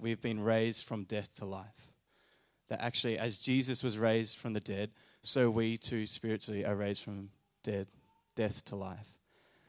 we've 0.00 0.20
been 0.20 0.40
raised 0.40 0.84
from 0.84 1.04
death 1.04 1.36
to 1.36 1.44
life. 1.44 1.92
That 2.68 2.80
actually, 2.80 3.18
as 3.18 3.36
Jesus 3.36 3.82
was 3.82 3.98
raised 3.98 4.38
from 4.38 4.52
the 4.52 4.60
dead, 4.60 4.90
so 5.22 5.50
we 5.50 5.76
too 5.76 6.06
spiritually 6.06 6.64
are 6.64 6.76
raised 6.76 7.02
from 7.02 7.30
dead, 7.62 7.88
death 8.36 8.64
to 8.66 8.76
life. 8.76 9.18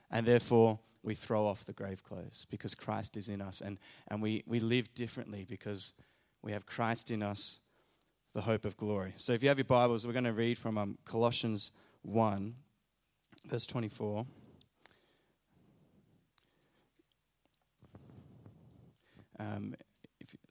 And 0.09 0.25
therefore, 0.25 0.79
we 1.03 1.15
throw 1.15 1.47
off 1.47 1.65
the 1.65 1.73
grave 1.73 2.03
clothes 2.03 2.45
because 2.49 2.75
Christ 2.75 3.17
is 3.17 3.27
in 3.27 3.41
us. 3.41 3.61
And, 3.61 3.79
and 4.07 4.21
we, 4.21 4.43
we 4.45 4.59
live 4.59 4.93
differently 4.93 5.45
because 5.49 5.93
we 6.41 6.51
have 6.51 6.65
Christ 6.65 7.11
in 7.11 7.23
us, 7.23 7.59
the 8.33 8.41
hope 8.41 8.65
of 8.65 8.77
glory. 8.77 9.13
So 9.17 9.33
if 9.33 9.41
you 9.41 9.49
have 9.49 9.57
your 9.57 9.65
Bibles, 9.65 10.05
we're 10.05 10.13
going 10.13 10.25
to 10.25 10.33
read 10.33 10.57
from 10.57 10.77
um, 10.77 10.97
Colossians 11.05 11.71
1, 12.03 12.55
verse 13.45 13.65
24. 13.65 14.25
Um, 19.39 19.75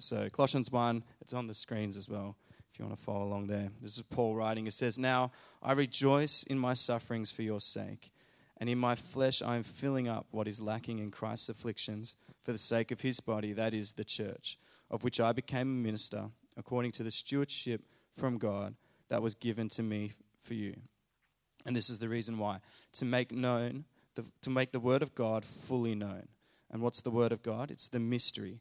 so 0.03 0.29
Colossians 0.31 0.71
1, 0.71 1.05
it's 1.21 1.33
on 1.33 1.47
the 1.47 1.55
screens 1.55 1.97
as 1.97 2.09
well 2.09 2.37
if 2.73 2.79
you 2.79 2.85
want 2.85 2.97
to 2.97 3.03
follow 3.03 3.25
along 3.25 3.49
there. 3.49 3.71
This 3.83 3.97
is 3.97 4.03
Paul 4.03 4.35
writing. 4.35 4.67
It 4.67 4.73
says, 4.73 4.99
Now 4.99 5.33
I 5.63 5.73
rejoice 5.73 6.45
in 6.45 6.59
my 6.59 6.75
sufferings 6.75 7.31
for 7.31 7.43
your 7.43 7.61
sake, 7.61 8.13
and 8.59 8.69
in 8.69 8.79
my 8.79 8.95
flesh 8.95 9.43
I 9.43 9.57
am 9.57 9.63
filling 9.63 10.09
up 10.09 10.27
what 10.31 10.47
is 10.47 10.61
lacking 10.61 10.99
in 10.99 11.11
Christ's 11.11 11.49
afflictions 11.49 12.17
for 12.43 12.53
the 12.53 12.59
sake 12.59 12.91
of 12.91 13.01
his 13.01 13.21
body, 13.21 13.53
that 13.53 13.75
is 13.75 13.95
the 13.95 14.05
church, 14.05 14.59
of 14.91 15.05
which 15.05 15.21
I 15.21 15.33
became 15.33 15.69
a 15.69 15.83
minister, 15.83 16.31
according 16.57 16.93
to 16.93 17.03
the 17.03 17.11
stewardship 17.11 17.83
from 18.11 18.39
God 18.39 18.75
that 19.09 19.23
was 19.23 19.35
given 19.35 19.69
to 19.71 19.83
me 19.83 20.13
for 20.41 20.55
you. 20.55 20.77
And 21.67 21.77
this 21.77 21.91
is 21.91 21.99
the 21.99 22.09
reason 22.09 22.39
why 22.39 22.61
to 22.95 23.05
make 23.05 23.33
known, 23.33 23.85
the, 24.15 24.25
to 24.43 24.51
make 24.51 24.73
the 24.73 24.81
word 24.81 25.03
of 25.03 25.15
God 25.15 25.45
fully 25.45 25.95
known. 25.95 26.29
And 26.71 26.83
what's 26.83 27.01
the 27.01 27.11
word 27.11 27.33
of 27.33 27.43
God? 27.43 27.71
It's 27.71 27.89
the 27.89 27.99
mystery, 27.99 28.61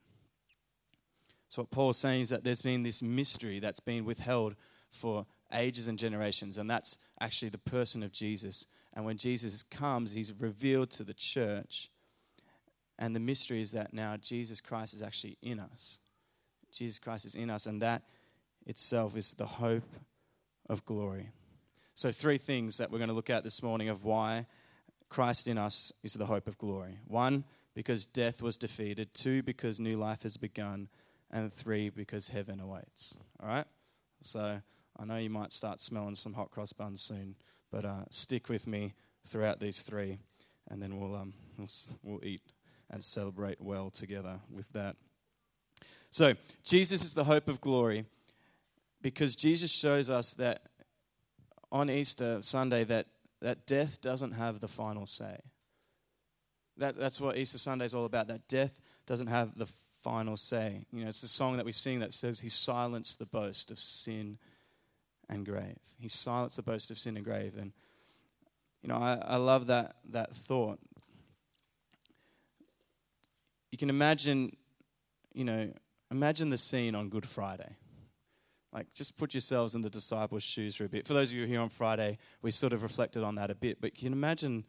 So, 1.51 1.63
what 1.63 1.71
Paul's 1.71 1.97
saying 1.97 2.21
is 2.21 2.29
that 2.29 2.45
there's 2.45 2.61
been 2.61 2.83
this 2.83 3.03
mystery 3.03 3.59
that's 3.59 3.81
been 3.81 4.05
withheld 4.05 4.55
for 4.89 5.25
ages 5.51 5.89
and 5.89 5.99
generations, 5.99 6.57
and 6.57 6.69
that's 6.69 6.97
actually 7.19 7.49
the 7.49 7.57
person 7.57 8.03
of 8.03 8.13
Jesus. 8.13 8.67
And 8.93 9.03
when 9.03 9.17
Jesus 9.17 9.61
comes, 9.61 10.13
he's 10.13 10.31
revealed 10.39 10.91
to 10.91 11.03
the 11.03 11.13
church. 11.13 11.89
And 12.97 13.13
the 13.13 13.19
mystery 13.19 13.59
is 13.59 13.73
that 13.73 13.93
now 13.93 14.15
Jesus 14.15 14.61
Christ 14.61 14.93
is 14.93 15.01
actually 15.01 15.37
in 15.41 15.59
us. 15.59 15.99
Jesus 16.71 16.99
Christ 16.99 17.25
is 17.25 17.35
in 17.35 17.49
us, 17.49 17.65
and 17.65 17.81
that 17.81 18.03
itself 18.65 19.17
is 19.17 19.33
the 19.33 19.45
hope 19.45 19.97
of 20.69 20.85
glory. 20.85 21.31
So, 21.95 22.13
three 22.13 22.37
things 22.37 22.77
that 22.77 22.91
we're 22.91 22.99
going 22.99 23.09
to 23.09 23.13
look 23.13 23.29
at 23.29 23.43
this 23.43 23.61
morning 23.61 23.89
of 23.89 24.05
why 24.05 24.45
Christ 25.09 25.49
in 25.49 25.57
us 25.57 25.91
is 26.01 26.13
the 26.13 26.27
hope 26.27 26.47
of 26.47 26.57
glory. 26.57 26.99
One, 27.07 27.43
because 27.75 28.05
death 28.05 28.41
was 28.41 28.55
defeated. 28.55 29.13
Two, 29.13 29.43
because 29.43 29.81
new 29.81 29.97
life 29.97 30.23
has 30.23 30.37
begun. 30.37 30.87
And 31.31 31.51
three, 31.51 31.89
because 31.89 32.29
heaven 32.29 32.59
awaits. 32.59 33.17
All 33.41 33.47
right? 33.47 33.65
So, 34.21 34.61
I 34.99 35.05
know 35.05 35.17
you 35.17 35.29
might 35.29 35.53
start 35.53 35.79
smelling 35.79 36.15
some 36.15 36.33
hot 36.33 36.51
cross 36.51 36.73
buns 36.73 37.01
soon, 37.01 37.35
but 37.71 37.85
uh, 37.85 38.03
stick 38.09 38.49
with 38.49 38.67
me 38.67 38.93
throughout 39.25 39.59
these 39.59 39.81
three, 39.81 40.17
and 40.69 40.81
then 40.81 40.99
we'll, 40.99 41.15
um, 41.15 41.33
we'll, 41.57 41.69
we'll 42.03 42.25
eat 42.25 42.41
and 42.89 43.03
celebrate 43.03 43.61
well 43.61 43.89
together 43.89 44.39
with 44.53 44.71
that. 44.73 44.97
So, 46.09 46.33
Jesus 46.65 47.03
is 47.03 47.13
the 47.13 47.23
hope 47.23 47.47
of 47.47 47.61
glory 47.61 48.05
because 49.01 49.35
Jesus 49.35 49.71
shows 49.71 50.09
us 50.09 50.33
that 50.33 50.63
on 51.71 51.89
Easter 51.89 52.41
Sunday 52.41 52.83
that, 52.83 53.07
that 53.41 53.65
death 53.65 54.01
doesn't 54.01 54.33
have 54.33 54.59
the 54.59 54.67
final 54.67 55.05
say. 55.05 55.39
That, 56.77 56.95
that's 56.95 57.21
what 57.21 57.37
Easter 57.37 57.57
Sunday 57.57 57.85
is 57.85 57.95
all 57.95 58.05
about, 58.05 58.27
that 58.27 58.47
death 58.47 58.79
doesn't 59.05 59.27
have 59.27 59.57
the 59.57 59.69
final 60.01 60.37
say. 60.37 60.85
You 60.91 61.03
know, 61.03 61.09
it's 61.09 61.21
the 61.21 61.27
song 61.27 61.57
that 61.57 61.65
we 61.65 61.71
sing 61.71 61.99
that 61.99 62.13
says, 62.13 62.41
He 62.41 62.49
silenced 62.49 63.19
the 63.19 63.25
boast 63.25 63.71
of 63.71 63.79
sin 63.79 64.37
and 65.29 65.45
grave. 65.45 65.79
He 65.99 66.07
silenced 66.07 66.57
the 66.57 66.63
boast 66.63 66.91
of 66.91 66.97
sin 66.97 67.15
and 67.15 67.25
grave. 67.25 67.53
And, 67.57 67.71
you 68.81 68.89
know, 68.89 68.97
I, 68.97 69.21
I 69.25 69.35
love 69.37 69.67
that, 69.67 69.95
that 70.09 70.35
thought. 70.35 70.79
You 73.71 73.77
can 73.77 73.89
imagine, 73.89 74.55
you 75.33 75.45
know, 75.45 75.71
imagine 76.09 76.49
the 76.49 76.57
scene 76.57 76.95
on 76.95 77.09
Good 77.09 77.25
Friday. 77.25 77.77
Like, 78.73 78.93
just 78.93 79.17
put 79.17 79.33
yourselves 79.33 79.75
in 79.75 79.81
the 79.81 79.89
disciples' 79.89 80.43
shoes 80.43 80.75
for 80.75 80.85
a 80.85 80.89
bit. 80.89 81.05
For 81.05 81.13
those 81.13 81.31
of 81.31 81.37
you 81.37 81.45
here 81.45 81.59
on 81.59 81.69
Friday, 81.69 82.17
we 82.41 82.51
sort 82.51 82.73
of 82.73 82.83
reflected 82.83 83.23
on 83.23 83.35
that 83.35 83.49
a 83.49 83.55
bit. 83.55 83.81
But 83.81 83.95
you 83.95 84.07
can 84.07 84.13
imagine, 84.13 84.65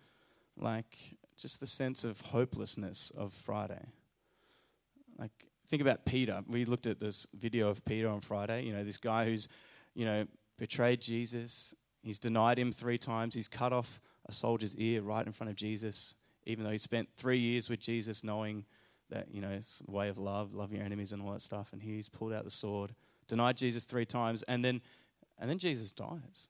like, 0.56 1.16
just 1.36 1.60
the 1.60 1.66
sense 1.66 2.04
of 2.04 2.20
hopelessness 2.20 3.10
of 3.16 3.32
Friday? 3.32 3.86
Like, 5.18 5.32
think 5.66 5.82
about 5.82 6.04
Peter. 6.04 6.42
We 6.46 6.64
looked 6.64 6.86
at 6.86 7.00
this 7.00 7.26
video 7.34 7.68
of 7.68 7.84
Peter 7.84 8.08
on 8.08 8.20
Friday. 8.20 8.64
You 8.64 8.72
know, 8.72 8.84
this 8.84 8.98
guy 8.98 9.24
who's, 9.24 9.48
you 9.94 10.04
know, 10.04 10.26
betrayed 10.58 11.00
Jesus. 11.00 11.74
He's 12.02 12.18
denied 12.18 12.58
him 12.58 12.72
three 12.72 12.98
times. 12.98 13.34
He's 13.34 13.48
cut 13.48 13.72
off 13.72 14.00
a 14.26 14.32
soldier's 14.32 14.74
ear 14.76 15.02
right 15.02 15.26
in 15.26 15.32
front 15.32 15.50
of 15.50 15.56
Jesus, 15.56 16.16
even 16.44 16.64
though 16.64 16.70
he 16.70 16.78
spent 16.78 17.08
three 17.16 17.38
years 17.38 17.68
with 17.68 17.80
Jesus 17.80 18.24
knowing 18.24 18.64
that, 19.10 19.32
you 19.32 19.40
know, 19.40 19.50
it's 19.50 19.80
the 19.80 19.92
way 19.92 20.08
of 20.08 20.18
love, 20.18 20.54
love 20.54 20.72
your 20.72 20.82
enemies 20.82 21.12
and 21.12 21.22
all 21.22 21.32
that 21.32 21.42
stuff. 21.42 21.72
And 21.72 21.82
he's 21.82 22.08
pulled 22.08 22.32
out 22.32 22.44
the 22.44 22.50
sword 22.50 22.92
denied 23.32 23.56
Jesus 23.56 23.84
three 23.84 24.04
times, 24.04 24.42
and 24.44 24.62
then, 24.64 24.82
and 25.38 25.48
then 25.48 25.58
Jesus 25.58 25.90
dies. 25.90 26.48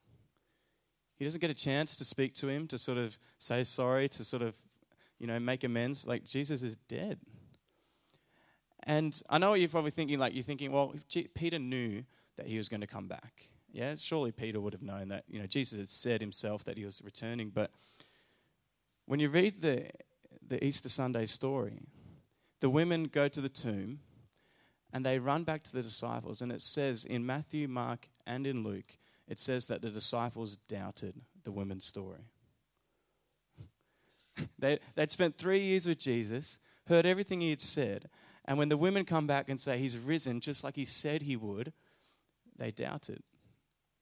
He 1.15 1.23
doesn't 1.23 1.39
get 1.39 1.49
a 1.49 1.53
chance 1.55 1.95
to 1.95 2.05
speak 2.05 2.33
to 2.35 2.49
him, 2.49 2.67
to 2.67 2.77
sort 2.77 2.97
of 2.97 3.17
say 3.37 3.63
sorry, 3.63 4.09
to 4.09 4.23
sort 4.25 4.41
of, 4.41 4.55
you 5.17 5.25
know, 5.25 5.39
make 5.39 5.63
amends. 5.63 6.05
Like, 6.05 6.25
Jesus 6.25 6.63
is 6.63 6.75
dead. 6.75 7.19
And 8.85 9.19
I 9.29 9.37
know 9.37 9.53
you're 9.53 9.69
probably 9.69 9.91
thinking, 9.91 10.19
like, 10.19 10.33
you're 10.33 10.43
thinking, 10.43 10.71
well, 10.71 10.93
Peter 11.33 11.59
knew 11.59 12.03
that 12.37 12.47
he 12.47 12.57
was 12.57 12.69
going 12.69 12.81
to 12.81 12.87
come 12.87 13.07
back. 13.07 13.49
Yeah, 13.71 13.95
surely 13.97 14.31
Peter 14.31 14.59
would 14.59 14.73
have 14.73 14.81
known 14.81 15.09
that, 15.09 15.23
you 15.27 15.39
know, 15.39 15.47
Jesus 15.47 15.79
had 15.79 15.89
said 15.89 16.21
himself 16.21 16.63
that 16.65 16.77
he 16.77 16.85
was 16.85 17.01
returning. 17.03 17.49
But 17.49 17.71
when 19.05 19.19
you 19.19 19.29
read 19.29 19.61
the, 19.61 19.89
the 20.47 20.63
Easter 20.63 20.89
Sunday 20.89 21.25
story, 21.25 21.79
the 22.59 22.69
women 22.69 23.05
go 23.05 23.27
to 23.27 23.41
the 23.41 23.49
tomb 23.49 23.99
and 24.93 25.05
they 25.05 25.17
run 25.17 25.43
back 25.43 25.63
to 25.63 25.73
the 25.73 25.81
disciples. 25.81 26.41
And 26.41 26.51
it 26.51 26.61
says 26.61 27.03
in 27.03 27.25
Matthew, 27.25 27.67
Mark, 27.67 28.09
and 28.27 28.45
in 28.45 28.63
Luke, 28.63 28.97
it 29.27 29.39
says 29.39 29.65
that 29.67 29.81
the 29.81 29.89
disciples 29.89 30.57
doubted 30.67 31.15
the 31.43 31.51
women's 31.51 31.85
story. 31.85 32.29
they, 34.59 34.79
they'd 34.95 35.11
spent 35.11 35.37
three 35.37 35.61
years 35.61 35.87
with 35.87 35.99
Jesus, 35.99 36.59
heard 36.87 37.05
everything 37.05 37.41
he 37.41 37.49
had 37.49 37.61
said, 37.61 38.09
and 38.45 38.57
when 38.57 38.69
the 38.69 38.77
women 38.77 39.05
come 39.05 39.27
back 39.27 39.49
and 39.49 39.59
say 39.59 39.77
he's 39.77 39.97
risen 39.97 40.39
just 40.39 40.63
like 40.63 40.75
he 40.75 40.85
said 40.85 41.21
he 41.21 41.35
would, 41.35 41.73
they 42.57 42.71
doubt 42.71 43.09
it. 43.09 43.23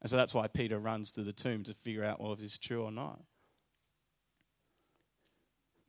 And 0.02 0.10
so 0.10 0.18
that's 0.18 0.34
why 0.34 0.48
Peter 0.48 0.80
runs 0.80 1.12
to 1.12 1.22
the 1.22 1.34
tomb 1.34 1.64
to 1.64 1.74
figure 1.74 2.04
out, 2.04 2.20
well, 2.20 2.34
if 2.34 2.40
this 2.40 2.54
is 2.54 2.58
true 2.58 2.84
or 2.84 2.92
not. 2.92 3.20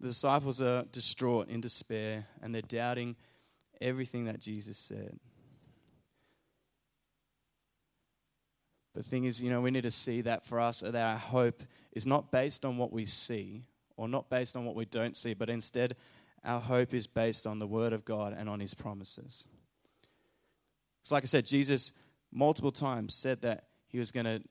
The 0.00 0.08
disciples 0.08 0.60
are 0.60 0.82
distraught 0.92 1.48
in 1.48 1.60
despair 1.60 2.26
and 2.42 2.54
they're 2.54 2.60
doubting 2.62 3.16
everything 3.80 4.26
that 4.26 4.40
Jesus 4.40 4.76
said. 4.76 5.18
But 8.92 9.04
the 9.04 9.08
thing 9.08 9.24
is, 9.24 9.42
you 9.42 9.48
know, 9.48 9.62
we 9.62 9.70
need 9.70 9.84
to 9.84 9.90
see 9.90 10.20
that 10.22 10.44
for 10.44 10.60
us, 10.60 10.80
that 10.80 10.94
our 10.94 11.16
hope 11.16 11.62
is 11.92 12.06
not 12.06 12.30
based 12.30 12.64
on 12.64 12.76
what 12.76 12.92
we 12.92 13.06
see 13.06 13.64
or 13.96 14.08
not 14.08 14.28
based 14.28 14.56
on 14.56 14.64
what 14.64 14.74
we 14.74 14.84
don't 14.84 15.16
see, 15.16 15.34
but 15.34 15.48
instead, 15.48 15.96
our 16.44 16.60
hope 16.60 16.94
is 16.94 17.06
based 17.06 17.46
on 17.46 17.58
the 17.58 17.66
Word 17.66 17.92
of 17.92 18.04
God 18.04 18.34
and 18.36 18.48
on 18.48 18.60
His 18.60 18.74
promises. 18.74 19.46
It's 21.00 21.12
like 21.12 21.24
I 21.24 21.26
said, 21.26 21.46
Jesus 21.46 21.92
multiple 22.32 22.72
times 22.72 23.14
said 23.14 23.42
that 23.42 23.64
He 23.88 23.98
was 23.98 24.10
going 24.10 24.26
to 24.26 24.42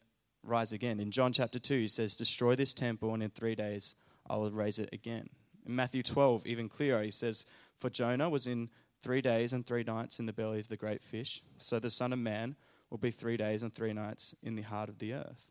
rise 0.43 0.71
again. 0.71 0.99
In 0.99 1.11
John 1.11 1.33
chapter 1.33 1.59
2, 1.59 1.79
He 1.79 1.87
says, 1.87 2.15
Destroy 2.15 2.55
this 2.55 2.73
temple, 2.73 3.13
and 3.13 3.23
in 3.23 3.29
three 3.29 3.55
days 3.55 3.95
I 4.29 4.37
will 4.37 4.51
raise 4.51 4.79
it 4.79 4.89
again. 4.93 5.29
In 5.65 5.75
Matthew 5.75 6.03
12, 6.03 6.45
even 6.45 6.69
clearer, 6.69 7.03
He 7.03 7.11
says, 7.11 7.45
For 7.77 7.89
Jonah 7.89 8.29
was 8.29 8.47
in 8.47 8.69
three 9.01 9.21
days 9.21 9.51
and 9.51 9.65
three 9.65 9.83
nights 9.83 10.19
in 10.19 10.25
the 10.27 10.33
belly 10.33 10.59
of 10.59 10.67
the 10.67 10.77
great 10.77 11.03
fish. 11.03 11.41
So 11.57 11.79
the 11.79 11.89
Son 11.89 12.13
of 12.13 12.19
Man 12.19 12.55
will 12.89 12.97
be 12.97 13.11
three 13.11 13.37
days 13.37 13.63
and 13.63 13.73
three 13.73 13.93
nights 13.93 14.35
in 14.43 14.55
the 14.55 14.61
heart 14.61 14.89
of 14.89 14.99
the 14.99 15.13
earth. 15.13 15.47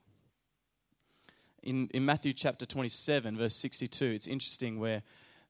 In, 1.62 1.88
in 1.88 2.06
Matthew 2.06 2.32
chapter 2.32 2.64
27, 2.64 3.36
verse 3.36 3.54
62, 3.56 4.06
it's 4.06 4.26
interesting 4.26 4.78
where 4.78 5.02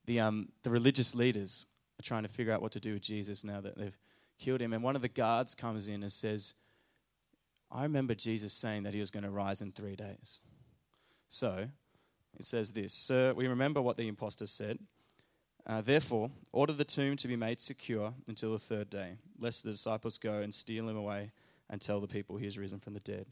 the, 0.07 0.21
um, 0.21 0.49
the 0.63 0.71
religious 0.71 1.15
leaders 1.15 1.67
are 1.99 2.03
trying 2.03 2.23
to 2.23 2.29
figure 2.29 2.53
out 2.53 2.63
what 2.63 2.73
to 2.73 2.81
do 2.81 2.95
with 2.95 3.03
Jesus 3.03 3.45
now 3.45 3.61
that 3.61 3.77
they've 3.77 3.99
killed 4.39 4.61
him. 4.61 4.73
And 4.73 4.83
one 4.83 4.97
of 4.97 5.03
the 5.03 5.09
guards 5.09 5.55
comes 5.55 5.89
in 5.89 6.03
and 6.03 6.11
says, 6.11 6.55
I 7.71 7.83
remember 7.85 8.15
Jesus 8.15 8.53
saying 8.53 8.83
that 8.83 8.95
he 8.95 9.01
was 9.01 9.11
going 9.11 9.23
to 9.23 9.31
rise 9.31 9.61
in 9.61 9.73
three 9.73 9.97
days. 9.97 10.41
So 11.29 11.69
it 12.39 12.45
says 12.45 12.73
this 12.73 12.93
Sir, 12.93 13.33
we 13.35 13.47
remember 13.47 13.81
what 13.81 13.97
the 13.97 14.09
impostor 14.09 14.47
said. 14.47 14.79
Uh, 15.67 15.81
Therefore, 15.83 16.31
order 16.53 16.73
the 16.73 16.85
tomb 16.85 17.17
to 17.17 17.29
be 17.29 17.37
made 17.37 17.61
secure 17.61 18.15
until 18.27 18.53
the 18.53 18.59
third 18.59 18.91
day, 18.91 19.19
lest 19.39 19.63
the 19.63 19.71
disciples 19.71 20.19
go 20.19 20.41
and 20.41 20.53
steal 20.53 20.89
him 20.89 20.97
away 20.97 21.31
and 21.69 21.81
tell 21.81 22.01
the 22.01 22.09
people 22.09 22.37
he 22.37 22.47
has 22.47 22.59
risen 22.59 22.81
from 22.81 22.95
the 22.95 23.01
dead, 23.01 23.27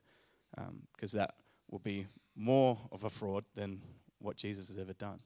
because 0.93 1.14
um, 1.14 1.19
that 1.19 1.35
will 1.71 1.81
be 1.81 2.06
more 2.37 2.79
of 2.93 3.05
a 3.05 3.11
fraud 3.11 3.44
than 3.55 3.81
what 4.21 4.37
Jesus 4.37 4.69
has 4.69 4.79
ever 4.79 4.93
done. 4.93 5.19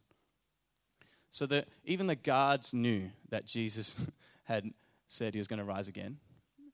So 1.33 1.47
that 1.47 1.67
even 1.85 2.07
the 2.07 2.15
guards 2.15 2.75
knew 2.75 3.11
that 3.31 3.47
Jesus 3.47 3.97
had 4.45 4.71
said 5.09 5.35
he 5.35 5.41
was 5.41 5.49
going 5.49 5.59
to 5.59 5.65
rise 5.65 5.89
again. 5.89 6.19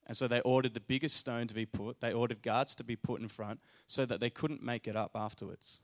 And 0.07 0.17
so 0.17 0.27
they 0.27 0.41
ordered 0.41 0.75
the 0.75 0.81
biggest 0.81 1.17
stone 1.17 1.47
to 1.47 1.55
be 1.55 1.65
put. 1.65 2.01
They 2.01 2.13
ordered 2.13 2.43
guards 2.43 2.75
to 2.77 2.85
be 2.85 2.97
put 2.97 3.21
in 3.21 3.29
front 3.29 3.61
so 3.87 4.05
that 4.05 4.21
they 4.21 4.31
couldn't 4.31 4.63
make 4.63 4.89
it 4.89 4.97
up 4.97 5.13
afterwards. 5.15 5.81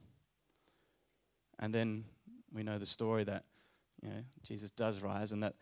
And 1.61 1.73
then 1.73 2.05
we 2.53 2.65
know 2.65 2.79
the 2.79 2.87
story 2.87 3.23
that 3.25 3.44
you 4.03 4.09
know, 4.09 4.25
Jesus 4.43 4.73
does 4.73 5.03
rise 5.03 5.31
and 5.31 5.43
that 5.43 5.55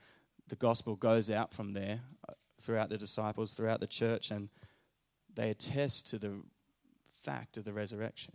the 0.49 0.57
gospel 0.57 0.97
goes 0.97 1.29
out 1.31 1.53
from 1.53 1.75
there 1.75 2.01
uh, 2.29 2.33
throughout 2.61 2.89
the 2.89 2.99
disciples, 2.99 3.53
throughout 3.53 3.81
the 3.81 3.87
church, 3.87 4.31
and 4.31 4.49
they 5.35 5.51
attest 5.51 6.09
to 6.11 6.19
the 6.19 6.41
fact 7.11 7.59
of 7.59 7.65
the 7.65 7.73
resurrection. 7.73 8.33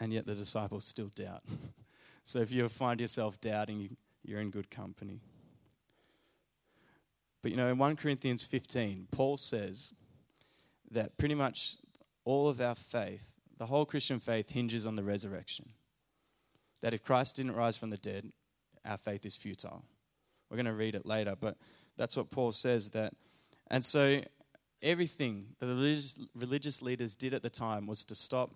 And 0.00 0.12
yet 0.12 0.26
the 0.26 0.34
disciples 0.34 0.84
still 0.84 1.10
doubt. 1.14 1.42
so 2.24 2.40
if 2.40 2.50
you 2.50 2.68
find 2.68 3.00
yourself 3.00 3.40
doubting, 3.40 3.96
you're 4.24 4.40
in 4.40 4.50
good 4.50 4.70
company. 4.70 5.20
But 7.42 7.50
you 7.50 7.56
know, 7.56 7.68
in 7.68 7.78
1 7.78 7.96
Corinthians 7.96 8.44
15, 8.44 9.08
Paul 9.10 9.36
says 9.36 9.94
that 10.90 11.16
pretty 11.18 11.34
much 11.34 11.76
all 12.24 12.48
of 12.48 12.60
our 12.60 12.74
faith, 12.74 13.34
the 13.58 13.66
whole 13.66 13.84
Christian 13.84 14.20
faith, 14.20 14.50
hinges 14.50 14.86
on 14.86 14.94
the 14.94 15.02
resurrection. 15.02 15.70
That 16.80 16.94
if 16.94 17.02
Christ 17.02 17.36
didn't 17.36 17.56
rise 17.56 17.76
from 17.76 17.90
the 17.90 17.96
dead, 17.98 18.32
our 18.84 18.96
faith 18.96 19.26
is 19.26 19.36
futile. 19.36 19.84
We're 20.48 20.56
going 20.56 20.66
to 20.66 20.72
read 20.72 20.94
it 20.94 21.06
later, 21.06 21.34
but 21.38 21.56
that's 21.96 22.16
what 22.16 22.30
Paul 22.30 22.52
says 22.52 22.90
that. 22.90 23.12
And 23.70 23.84
so 23.84 24.22
everything 24.82 25.46
the 25.58 25.66
religious, 25.66 26.18
religious 26.34 26.82
leaders 26.82 27.14
did 27.14 27.34
at 27.34 27.42
the 27.42 27.50
time 27.50 27.86
was 27.86 28.04
to 28.04 28.14
stop 28.14 28.50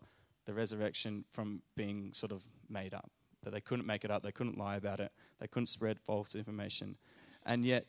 the 0.46 0.54
resurrection 0.54 1.24
from 1.32 1.62
being 1.76 2.12
sort 2.12 2.32
of 2.32 2.42
made 2.68 2.94
up. 2.94 3.10
That 3.42 3.52
they 3.52 3.60
couldn't 3.60 3.86
make 3.86 4.04
it 4.04 4.10
up, 4.10 4.22
they 4.22 4.32
couldn't 4.32 4.56
lie 4.56 4.76
about 4.76 5.00
it, 5.00 5.12
they 5.38 5.46
couldn't 5.46 5.66
spread 5.66 6.00
false 6.00 6.34
information. 6.34 6.96
And 7.44 7.64
yet, 7.64 7.86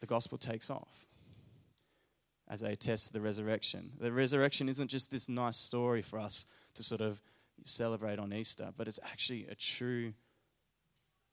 the 0.00 0.06
gospel 0.06 0.38
takes 0.38 0.70
off 0.70 1.06
as 2.48 2.60
they 2.60 2.72
attest 2.72 3.08
to 3.08 3.12
the 3.12 3.20
resurrection. 3.20 3.92
The 4.00 4.12
resurrection 4.12 4.68
isn't 4.68 4.88
just 4.88 5.10
this 5.10 5.28
nice 5.28 5.56
story 5.56 6.02
for 6.02 6.18
us 6.18 6.46
to 6.74 6.82
sort 6.82 7.00
of 7.00 7.20
celebrate 7.64 8.18
on 8.18 8.32
Easter, 8.32 8.72
but 8.76 8.88
it's 8.88 9.00
actually 9.04 9.46
a 9.50 9.54
true 9.54 10.14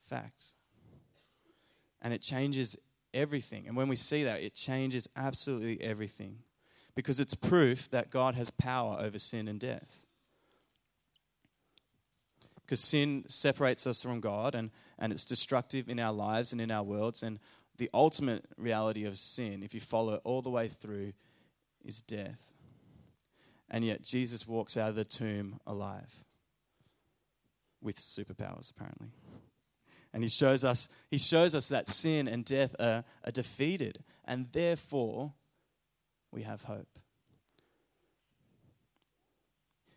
fact. 0.01 0.53
And 2.01 2.13
it 2.13 2.21
changes 2.21 2.77
everything. 3.13 3.67
And 3.67 3.75
when 3.75 3.87
we 3.87 3.95
see 3.95 4.23
that, 4.25 4.41
it 4.41 4.53
changes 4.53 5.07
absolutely 5.15 5.81
everything 5.81 6.39
because 6.95 7.19
it's 7.19 7.33
proof 7.33 7.89
that 7.91 8.09
God 8.09 8.35
has 8.35 8.51
power 8.51 8.97
over 8.99 9.17
sin 9.17 9.47
and 9.47 9.59
death. 9.59 10.04
Because 12.65 12.79
sin 12.79 13.25
separates 13.27 13.85
us 13.85 14.01
from 14.01 14.19
God 14.19 14.55
and, 14.55 14.71
and 14.97 15.13
it's 15.13 15.25
destructive 15.25 15.87
in 15.87 15.99
our 15.99 16.13
lives 16.13 16.51
and 16.51 16.59
in 16.59 16.71
our 16.71 16.83
worlds. 16.83 17.21
And 17.21 17.39
the 17.77 17.89
ultimate 17.93 18.45
reality 18.57 19.05
of 19.05 19.17
sin, 19.17 19.61
if 19.61 19.73
you 19.73 19.79
follow 19.79 20.15
it 20.15 20.21
all 20.23 20.41
the 20.41 20.49
way 20.49 20.67
through, 20.67 21.13
is 21.83 22.01
death. 22.01 22.53
And 23.69 23.83
yet 23.83 24.01
Jesus 24.01 24.47
walks 24.47 24.77
out 24.77 24.89
of 24.89 24.95
the 24.95 25.05
tomb 25.05 25.59
alive 25.67 26.23
with 27.81 27.97
superpowers, 27.97 28.71
apparently. 28.71 29.09
And 30.13 30.23
he 30.23 30.29
shows 30.29 30.63
us, 30.63 30.89
he 31.11 31.17
shows 31.17 31.53
us 31.53 31.67
that 31.67 31.87
sin 31.87 32.27
and 32.27 32.45
death 32.45 32.75
are, 32.79 33.03
are 33.25 33.31
defeated, 33.31 34.03
and 34.23 34.47
therefore 34.53 35.33
we 36.31 36.43
have 36.43 36.63
hope. 36.63 36.87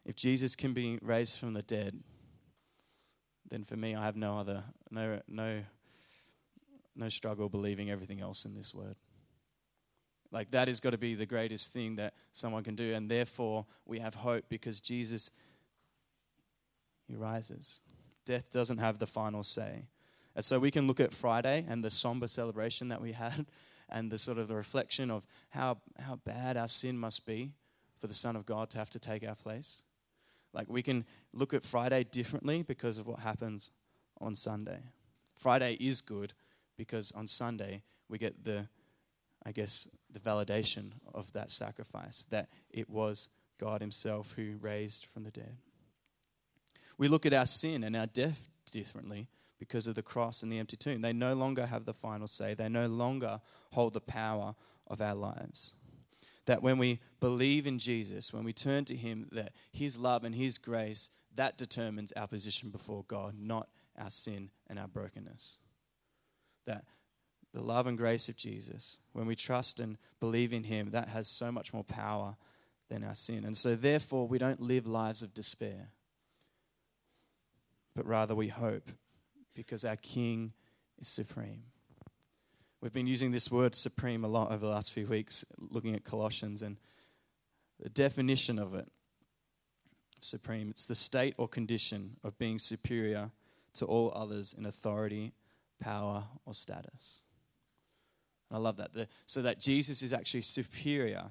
If 0.04 0.16
Jesus 0.16 0.56
can 0.56 0.72
be 0.72 0.98
raised 1.02 1.38
from 1.38 1.52
the 1.52 1.62
dead, 1.62 2.00
then 3.50 3.64
for 3.64 3.76
me 3.76 3.94
I 3.94 4.04
have 4.04 4.16
no 4.16 4.38
other 4.38 4.64
no 4.90 5.20
no 5.28 5.62
no 6.96 7.08
struggle 7.08 7.48
believing 7.48 7.90
everything 7.90 8.20
else 8.20 8.44
in 8.44 8.54
this 8.54 8.74
word. 8.74 8.96
Like 10.30 10.50
that 10.50 10.68
has 10.68 10.80
got 10.80 10.90
to 10.90 10.98
be 10.98 11.14
the 11.14 11.26
greatest 11.26 11.72
thing 11.72 11.96
that 11.96 12.14
someone 12.32 12.62
can 12.62 12.74
do. 12.74 12.94
And 12.94 13.10
therefore, 13.10 13.66
we 13.86 14.00
have 14.00 14.14
hope 14.14 14.44
because 14.48 14.80
Jesus, 14.80 15.30
He 17.06 17.14
rises. 17.14 17.80
Death 18.26 18.50
doesn't 18.50 18.78
have 18.78 18.98
the 18.98 19.06
final 19.06 19.42
say. 19.42 19.86
And 20.36 20.44
so 20.44 20.58
we 20.58 20.70
can 20.70 20.86
look 20.86 21.00
at 21.00 21.14
Friday 21.14 21.64
and 21.68 21.82
the 21.82 21.90
somber 21.90 22.26
celebration 22.26 22.88
that 22.88 23.00
we 23.00 23.12
had 23.12 23.46
and 23.88 24.10
the 24.10 24.18
sort 24.18 24.38
of 24.38 24.48
the 24.48 24.54
reflection 24.54 25.10
of 25.10 25.26
how, 25.50 25.78
how 25.98 26.16
bad 26.16 26.56
our 26.56 26.68
sin 26.68 26.98
must 26.98 27.26
be 27.26 27.52
for 27.98 28.06
the 28.06 28.14
Son 28.14 28.36
of 28.36 28.44
God 28.44 28.70
to 28.70 28.78
have 28.78 28.90
to 28.90 28.98
take 28.98 29.26
our 29.26 29.34
place. 29.34 29.84
Like 30.52 30.68
we 30.68 30.82
can 30.82 31.04
look 31.32 31.54
at 31.54 31.64
Friday 31.64 32.04
differently 32.04 32.62
because 32.62 32.98
of 32.98 33.06
what 33.06 33.20
happens 33.20 33.70
on 34.20 34.34
Sunday. 34.34 34.80
Friday 35.34 35.74
is 35.74 36.00
good 36.00 36.32
because 36.76 37.12
on 37.12 37.26
Sunday 37.26 37.82
we 38.08 38.18
get 38.18 38.44
the, 38.44 38.68
I 39.44 39.52
guess, 39.52 39.88
the 40.10 40.20
validation 40.20 40.92
of 41.14 41.32
that 41.32 41.50
sacrifice, 41.50 42.24
that 42.30 42.48
it 42.70 42.88
was 42.88 43.28
God 43.58 43.80
Himself 43.80 44.32
who 44.36 44.56
raised 44.60 45.06
from 45.06 45.24
the 45.24 45.30
dead. 45.30 45.58
We 46.96 47.08
look 47.08 47.26
at 47.26 47.32
our 47.32 47.46
sin 47.46 47.84
and 47.84 47.94
our 47.94 48.06
death 48.06 48.48
differently 48.70 49.28
because 49.58 49.86
of 49.86 49.94
the 49.94 50.02
cross 50.02 50.42
and 50.42 50.50
the 50.50 50.58
empty 50.58 50.76
tomb. 50.76 51.02
They 51.02 51.12
no 51.12 51.34
longer 51.34 51.66
have 51.66 51.84
the 51.84 51.92
final 51.92 52.26
say, 52.26 52.54
they 52.54 52.68
no 52.68 52.86
longer 52.86 53.40
hold 53.72 53.92
the 53.92 54.00
power 54.00 54.54
of 54.86 55.00
our 55.00 55.14
lives. 55.14 55.74
That 56.48 56.62
when 56.62 56.78
we 56.78 56.98
believe 57.20 57.66
in 57.66 57.78
Jesus, 57.78 58.32
when 58.32 58.42
we 58.42 58.52
turn 58.52 58.84
to 58.86 58.96
Him, 58.96 59.28
that 59.30 59.52
His 59.70 59.96
love 59.96 60.24
and 60.24 60.34
His 60.34 60.58
grace, 60.58 61.10
that 61.36 61.56
determines 61.56 62.12
our 62.12 62.26
position 62.26 62.70
before 62.70 63.04
God, 63.06 63.34
not 63.38 63.68
our 63.96 64.10
sin 64.10 64.50
and 64.68 64.78
our 64.78 64.88
brokenness 64.88 65.60
that 66.68 66.84
the 67.52 67.60
love 67.60 67.86
and 67.86 67.98
grace 67.98 68.28
of 68.28 68.36
Jesus, 68.36 69.00
when 69.12 69.26
we 69.26 69.34
trust 69.34 69.80
and 69.80 69.98
believe 70.20 70.52
in 70.52 70.64
Him, 70.64 70.90
that 70.90 71.08
has 71.08 71.26
so 71.26 71.50
much 71.50 71.72
more 71.72 71.82
power 71.82 72.36
than 72.88 73.02
our 73.02 73.14
sin. 73.14 73.44
And 73.44 73.56
so, 73.56 73.74
therefore, 73.74 74.28
we 74.28 74.38
don't 74.38 74.60
live 74.60 74.86
lives 74.86 75.22
of 75.22 75.34
despair, 75.34 75.88
but 77.96 78.06
rather 78.06 78.34
we 78.34 78.48
hope 78.48 78.92
because 79.54 79.84
our 79.84 79.96
King 79.96 80.52
is 80.98 81.08
supreme. 81.08 81.64
We've 82.80 82.92
been 82.92 83.06
using 83.06 83.32
this 83.32 83.50
word 83.50 83.74
supreme 83.74 84.24
a 84.24 84.28
lot 84.28 84.50
over 84.50 84.64
the 84.64 84.72
last 84.72 84.92
few 84.92 85.06
weeks, 85.06 85.44
looking 85.58 85.94
at 85.94 86.04
Colossians 86.04 86.62
and 86.62 86.78
the 87.80 87.88
definition 87.88 88.58
of 88.58 88.74
it 88.74 88.88
supreme. 90.20 90.68
It's 90.70 90.86
the 90.86 90.94
state 90.94 91.34
or 91.38 91.48
condition 91.48 92.16
of 92.24 92.38
being 92.38 92.58
superior 92.58 93.30
to 93.74 93.84
all 93.84 94.12
others 94.14 94.54
in 94.56 94.66
authority 94.66 95.32
power, 95.80 96.24
or 96.44 96.54
status. 96.54 97.22
And 98.50 98.58
I 98.58 98.60
love 98.60 98.76
that. 98.76 98.92
The, 98.92 99.08
so 99.26 99.42
that 99.42 99.60
Jesus 99.60 100.02
is 100.02 100.12
actually 100.12 100.42
superior 100.42 101.24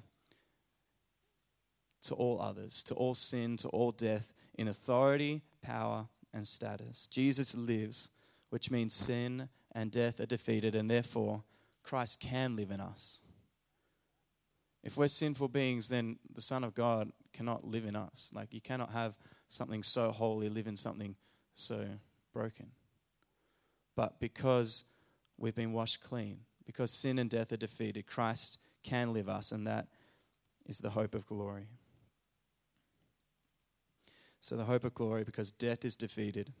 to 2.02 2.14
all 2.14 2.40
others, 2.40 2.82
to 2.84 2.94
all 2.94 3.14
sin, 3.14 3.56
to 3.58 3.68
all 3.68 3.92
death, 3.92 4.32
in 4.54 4.68
authority, 4.68 5.42
power, 5.62 6.06
and 6.32 6.46
status. 6.46 7.06
Jesus 7.06 7.56
lives, 7.56 8.10
which 8.50 8.70
means 8.70 8.94
sin 8.94 9.48
and 9.72 9.90
death 9.90 10.20
are 10.20 10.26
defeated, 10.26 10.74
and 10.74 10.90
therefore 10.90 11.44
Christ 11.82 12.20
can 12.20 12.56
live 12.56 12.70
in 12.70 12.80
us. 12.80 13.20
If 14.82 14.96
we're 14.96 15.08
sinful 15.08 15.48
beings, 15.48 15.88
then 15.88 16.18
the 16.32 16.40
Son 16.40 16.64
of 16.64 16.74
God 16.74 17.10
cannot 17.32 17.64
live 17.64 17.84
in 17.84 17.96
us. 17.96 18.30
Like, 18.34 18.54
you 18.54 18.60
cannot 18.60 18.92
have 18.92 19.18
something 19.48 19.82
so 19.82 20.10
holy 20.10 20.48
live 20.48 20.66
in 20.66 20.76
something 20.76 21.16
so 21.52 21.86
broken 22.32 22.70
but 23.98 24.20
because 24.20 24.84
we've 25.38 25.56
been 25.56 25.72
washed 25.72 26.00
clean, 26.00 26.38
because 26.64 26.92
sin 26.92 27.18
and 27.18 27.28
death 27.28 27.50
are 27.50 27.56
defeated, 27.56 28.06
Christ 28.06 28.60
can 28.84 29.12
live 29.12 29.28
us, 29.28 29.50
and 29.50 29.66
that 29.66 29.88
is 30.66 30.78
the 30.78 30.90
hope 30.90 31.16
of 31.16 31.26
glory. 31.26 31.66
So, 34.38 34.56
the 34.56 34.66
hope 34.66 34.84
of 34.84 34.94
glory, 34.94 35.24
because 35.24 35.50
death 35.50 35.84
is 35.84 35.96
defeated, 35.96 36.52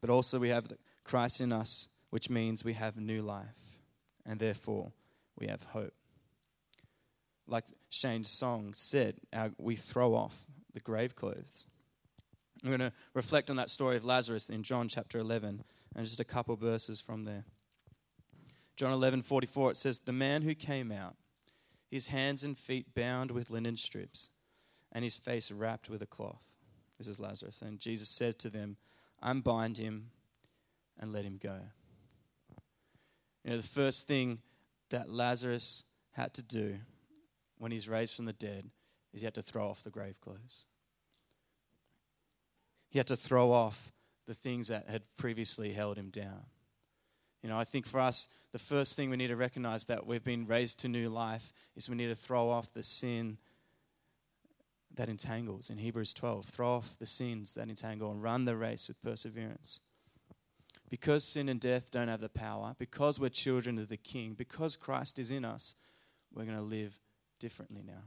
but 0.00 0.08
also 0.08 0.38
we 0.38 0.48
have 0.48 0.72
Christ 1.10 1.40
in 1.40 1.52
us, 1.52 1.88
which 2.10 2.30
means 2.30 2.64
we 2.64 2.74
have 2.74 2.96
new 2.96 3.20
life, 3.20 3.78
and 4.24 4.38
therefore 4.38 4.92
we 5.36 5.48
have 5.48 5.64
hope. 5.64 5.92
Like 7.48 7.64
Shane's 7.88 8.30
song 8.30 8.74
said, 8.74 9.16
our, 9.32 9.50
we 9.58 9.74
throw 9.74 10.14
off 10.14 10.44
the 10.72 10.78
grave 10.78 11.16
clothes. 11.16 11.66
I'm 12.62 12.70
going 12.70 12.78
to 12.78 12.92
reflect 13.12 13.50
on 13.50 13.56
that 13.56 13.70
story 13.70 13.96
of 13.96 14.04
Lazarus 14.04 14.48
in 14.48 14.62
John 14.62 14.86
chapter 14.86 15.18
11 15.18 15.64
and 15.96 16.06
just 16.06 16.20
a 16.20 16.24
couple 16.24 16.54
verses 16.54 17.00
from 17.00 17.24
there. 17.24 17.44
John 18.76 18.92
11 18.92 19.22
44, 19.22 19.72
it 19.72 19.76
says, 19.76 19.98
The 19.98 20.12
man 20.12 20.42
who 20.42 20.54
came 20.54 20.92
out, 20.92 21.16
his 21.90 22.08
hands 22.08 22.44
and 22.44 22.56
feet 22.56 22.94
bound 22.94 23.32
with 23.32 23.50
linen 23.50 23.76
strips, 23.76 24.30
and 24.92 25.02
his 25.02 25.16
face 25.16 25.50
wrapped 25.50 25.90
with 25.90 26.02
a 26.02 26.06
cloth. 26.06 26.56
This 26.98 27.08
is 27.08 27.18
Lazarus. 27.18 27.62
And 27.62 27.80
Jesus 27.80 28.08
said 28.08 28.38
to 28.38 28.48
them, 28.48 28.76
Unbind 29.20 29.78
him 29.78 30.10
and 31.00 31.12
let 31.12 31.24
him 31.24 31.38
go. 31.42 31.56
You 33.44 33.50
know, 33.50 33.56
the 33.56 33.62
first 33.62 34.06
thing 34.06 34.38
that 34.90 35.08
Lazarus 35.08 35.84
had 36.12 36.34
to 36.34 36.42
do 36.42 36.76
when 37.58 37.72
he's 37.72 37.88
raised 37.88 38.14
from 38.14 38.26
the 38.26 38.32
dead 38.32 38.70
is 39.12 39.22
he 39.22 39.24
had 39.24 39.34
to 39.34 39.42
throw 39.42 39.68
off 39.68 39.82
the 39.82 39.90
grave 39.90 40.20
clothes. 40.20 40.66
He 42.90 42.98
had 42.98 43.06
to 43.08 43.16
throw 43.16 43.50
off 43.52 43.92
the 44.26 44.34
things 44.34 44.68
that 44.68 44.88
had 44.88 45.02
previously 45.16 45.72
held 45.72 45.96
him 45.96 46.10
down. 46.10 46.44
You 47.42 47.48
know, 47.48 47.58
I 47.58 47.64
think 47.64 47.86
for 47.86 48.00
us, 48.00 48.28
the 48.52 48.58
first 48.58 48.96
thing 48.96 49.08
we 49.08 49.16
need 49.16 49.28
to 49.28 49.36
recognize 49.36 49.86
that 49.86 50.06
we've 50.06 50.22
been 50.22 50.46
raised 50.46 50.80
to 50.80 50.88
new 50.88 51.08
life 51.08 51.52
is 51.76 51.88
we 51.88 51.96
need 51.96 52.08
to 52.08 52.14
throw 52.14 52.50
off 52.50 52.72
the 52.72 52.82
sin 52.82 53.38
that 54.96 55.08
entangles. 55.08 55.70
In 55.70 55.78
Hebrews 55.78 56.12
12, 56.12 56.46
throw 56.46 56.74
off 56.74 56.98
the 56.98 57.06
sins 57.06 57.54
that 57.54 57.68
entangle 57.68 58.10
and 58.10 58.22
run 58.22 58.44
the 58.44 58.56
race 58.56 58.88
with 58.88 59.02
perseverance. 59.02 59.80
Because 60.90 61.24
sin 61.24 61.48
and 61.48 61.60
death 61.60 61.90
don't 61.90 62.08
have 62.08 62.20
the 62.20 62.28
power, 62.28 62.74
because 62.78 63.20
we're 63.20 63.28
children 63.28 63.78
of 63.78 63.88
the 63.88 63.96
King, 63.96 64.34
because 64.34 64.76
Christ 64.76 65.18
is 65.20 65.30
in 65.30 65.44
us, 65.44 65.76
we're 66.34 66.44
going 66.44 66.56
to 66.56 66.62
live 66.62 66.98
differently 67.38 67.82
now. 67.86 68.02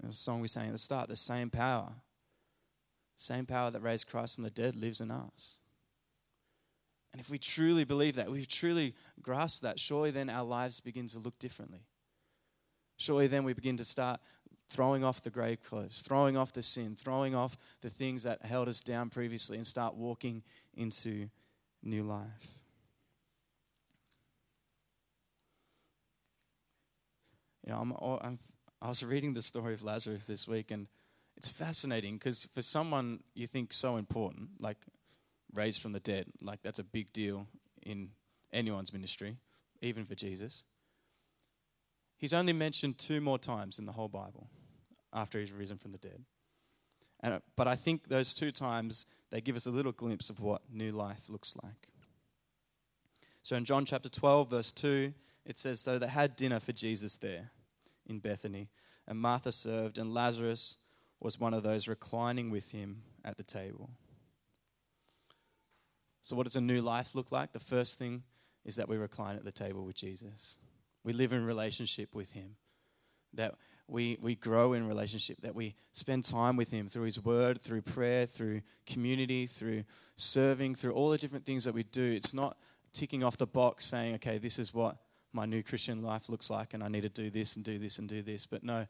There's 0.00 0.14
a 0.14 0.16
song 0.16 0.40
we 0.40 0.48
sang 0.48 0.66
at 0.66 0.72
the 0.72 0.78
start 0.78 1.08
the 1.08 1.16
same 1.16 1.48
power. 1.48 1.92
Same 3.14 3.46
power 3.46 3.70
that 3.70 3.80
raised 3.80 4.08
Christ 4.08 4.34
from 4.34 4.44
the 4.44 4.50
dead 4.50 4.76
lives 4.76 5.00
in 5.00 5.10
us. 5.10 5.60
And 7.12 7.20
if 7.20 7.30
we 7.30 7.38
truly 7.38 7.84
believe 7.84 8.16
that, 8.16 8.30
we 8.30 8.44
truly 8.44 8.94
grasp 9.22 9.62
that, 9.62 9.80
surely 9.80 10.10
then 10.10 10.28
our 10.28 10.44
lives 10.44 10.80
begin 10.80 11.06
to 11.08 11.18
look 11.18 11.38
differently. 11.38 11.86
Surely 12.98 13.26
then 13.26 13.44
we 13.44 13.54
begin 13.54 13.78
to 13.78 13.84
start 13.84 14.20
throwing 14.68 15.04
off 15.04 15.22
the 15.22 15.30
grave 15.30 15.62
clothes, 15.62 16.02
throwing 16.02 16.36
off 16.36 16.52
the 16.52 16.62
sin, 16.62 16.94
throwing 16.96 17.34
off 17.34 17.56
the 17.80 17.90
things 17.90 18.24
that 18.24 18.44
held 18.44 18.68
us 18.68 18.80
down 18.80 19.10
previously, 19.10 19.56
and 19.56 19.66
start 19.66 19.94
walking 19.94 20.42
into 20.74 21.28
new 21.82 22.02
life. 22.02 22.58
You 27.64 27.72
know, 27.72 27.78
I'm, 27.80 27.92
oh, 27.92 28.18
I'm, 28.22 28.38
I 28.80 28.88
was 28.88 29.04
reading 29.04 29.34
the 29.34 29.42
story 29.42 29.74
of 29.74 29.82
Lazarus 29.82 30.26
this 30.26 30.46
week, 30.46 30.70
and 30.70 30.86
it's 31.36 31.50
fascinating 31.50 32.14
because 32.14 32.46
for 32.46 32.62
someone 32.62 33.20
you 33.34 33.46
think 33.46 33.72
so 33.72 33.96
important, 33.96 34.50
like 34.60 34.78
raised 35.56 35.80
from 35.80 35.92
the 35.92 36.00
dead. 36.00 36.26
Like, 36.40 36.62
that's 36.62 36.78
a 36.78 36.84
big 36.84 37.12
deal 37.12 37.46
in 37.82 38.10
anyone's 38.52 38.92
ministry, 38.92 39.36
even 39.80 40.04
for 40.04 40.14
Jesus. 40.14 40.64
He's 42.18 42.32
only 42.32 42.52
mentioned 42.52 42.98
two 42.98 43.20
more 43.20 43.38
times 43.38 43.78
in 43.78 43.86
the 43.86 43.92
whole 43.92 44.08
Bible 44.08 44.48
after 45.12 45.38
he's 45.38 45.52
risen 45.52 45.78
from 45.78 45.92
the 45.92 45.98
dead. 45.98 46.24
And, 47.20 47.34
uh, 47.34 47.40
but 47.56 47.66
I 47.66 47.74
think 47.74 48.08
those 48.08 48.34
two 48.34 48.52
times, 48.52 49.06
they 49.30 49.40
give 49.40 49.56
us 49.56 49.66
a 49.66 49.70
little 49.70 49.92
glimpse 49.92 50.30
of 50.30 50.40
what 50.40 50.62
new 50.70 50.92
life 50.92 51.28
looks 51.28 51.56
like. 51.62 51.88
So 53.42 53.56
in 53.56 53.64
John 53.64 53.84
chapter 53.84 54.08
12, 54.08 54.50
verse 54.50 54.72
2, 54.72 55.12
it 55.44 55.56
says, 55.56 55.80
So 55.80 55.98
they 55.98 56.08
had 56.08 56.36
dinner 56.36 56.60
for 56.60 56.72
Jesus 56.72 57.16
there 57.16 57.50
in 58.06 58.18
Bethany, 58.18 58.68
and 59.06 59.18
Martha 59.18 59.52
served, 59.52 59.98
and 59.98 60.12
Lazarus 60.12 60.76
was 61.20 61.40
one 61.40 61.54
of 61.54 61.62
those 61.62 61.88
reclining 61.88 62.50
with 62.50 62.72
him 62.72 63.02
at 63.24 63.36
the 63.36 63.42
table. 63.42 63.90
So, 66.22 66.34
what 66.34 66.44
does 66.44 66.56
a 66.56 66.60
new 66.60 66.82
life 66.82 67.14
look 67.14 67.30
like? 67.30 67.52
The 67.52 67.60
first 67.60 67.98
thing 67.98 68.24
is 68.64 68.76
that 68.76 68.88
we 68.88 68.96
recline 68.96 69.36
at 69.36 69.44
the 69.44 69.52
table 69.52 69.84
with 69.84 69.94
Jesus. 69.94 70.58
We 71.06 71.12
live 71.12 71.32
in 71.32 71.46
relationship 71.46 72.14
with 72.14 72.32
Him. 72.32 72.56
That 73.34 73.54
we, 73.88 74.18
we 74.20 74.34
grow 74.34 74.72
in 74.72 74.88
relationship, 74.88 75.40
that 75.42 75.54
we 75.54 75.76
spend 75.92 76.24
time 76.24 76.56
with 76.56 76.70
Him 76.72 76.88
through 76.88 77.04
His 77.04 77.24
Word, 77.24 77.62
through 77.62 77.82
prayer, 77.82 78.26
through 78.26 78.62
community, 78.86 79.46
through 79.46 79.84
serving, 80.16 80.74
through 80.74 80.92
all 80.92 81.10
the 81.10 81.18
different 81.18 81.46
things 81.46 81.64
that 81.64 81.72
we 81.72 81.84
do. 81.84 82.02
It's 82.02 82.34
not 82.34 82.58
ticking 82.92 83.22
off 83.22 83.36
the 83.36 83.46
box 83.46 83.84
saying, 83.84 84.16
okay, 84.16 84.38
this 84.38 84.58
is 84.58 84.74
what 84.74 84.96
my 85.32 85.46
new 85.46 85.62
Christian 85.62 86.02
life 86.02 86.28
looks 86.28 86.50
like, 86.50 86.74
and 86.74 86.82
I 86.82 86.88
need 86.88 87.02
to 87.02 87.08
do 87.08 87.30
this 87.30 87.54
and 87.54 87.64
do 87.64 87.78
this 87.78 88.00
and 88.00 88.08
do 88.08 88.22
this. 88.22 88.44
But 88.44 88.64
no, 88.64 88.86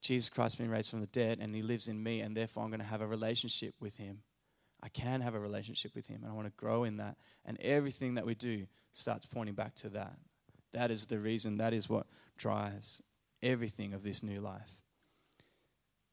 Jesus 0.00 0.28
Christ 0.28 0.58
been 0.58 0.70
raised 0.70 0.90
from 0.90 1.00
the 1.00 1.06
dead, 1.06 1.38
and 1.40 1.54
He 1.54 1.62
lives 1.62 1.86
in 1.86 2.02
me, 2.02 2.22
and 2.22 2.36
therefore 2.36 2.64
I'm 2.64 2.70
going 2.70 2.80
to 2.80 2.86
have 2.86 3.02
a 3.02 3.06
relationship 3.06 3.76
with 3.78 3.96
Him. 3.96 4.22
I 4.82 4.88
can 4.88 5.20
have 5.20 5.34
a 5.34 5.40
relationship 5.40 5.94
with 5.94 6.08
Him 6.08 6.22
and 6.22 6.32
I 6.32 6.34
want 6.34 6.48
to 6.48 6.52
grow 6.56 6.84
in 6.84 6.96
that. 6.96 7.16
And 7.44 7.56
everything 7.60 8.14
that 8.14 8.26
we 8.26 8.34
do 8.34 8.66
starts 8.92 9.26
pointing 9.26 9.54
back 9.54 9.76
to 9.76 9.88
that. 9.90 10.16
That 10.72 10.90
is 10.90 11.06
the 11.06 11.18
reason, 11.18 11.58
that 11.58 11.74
is 11.74 11.88
what 11.88 12.06
drives 12.36 13.02
everything 13.42 13.92
of 13.92 14.02
this 14.02 14.22
new 14.22 14.40
life, 14.40 14.82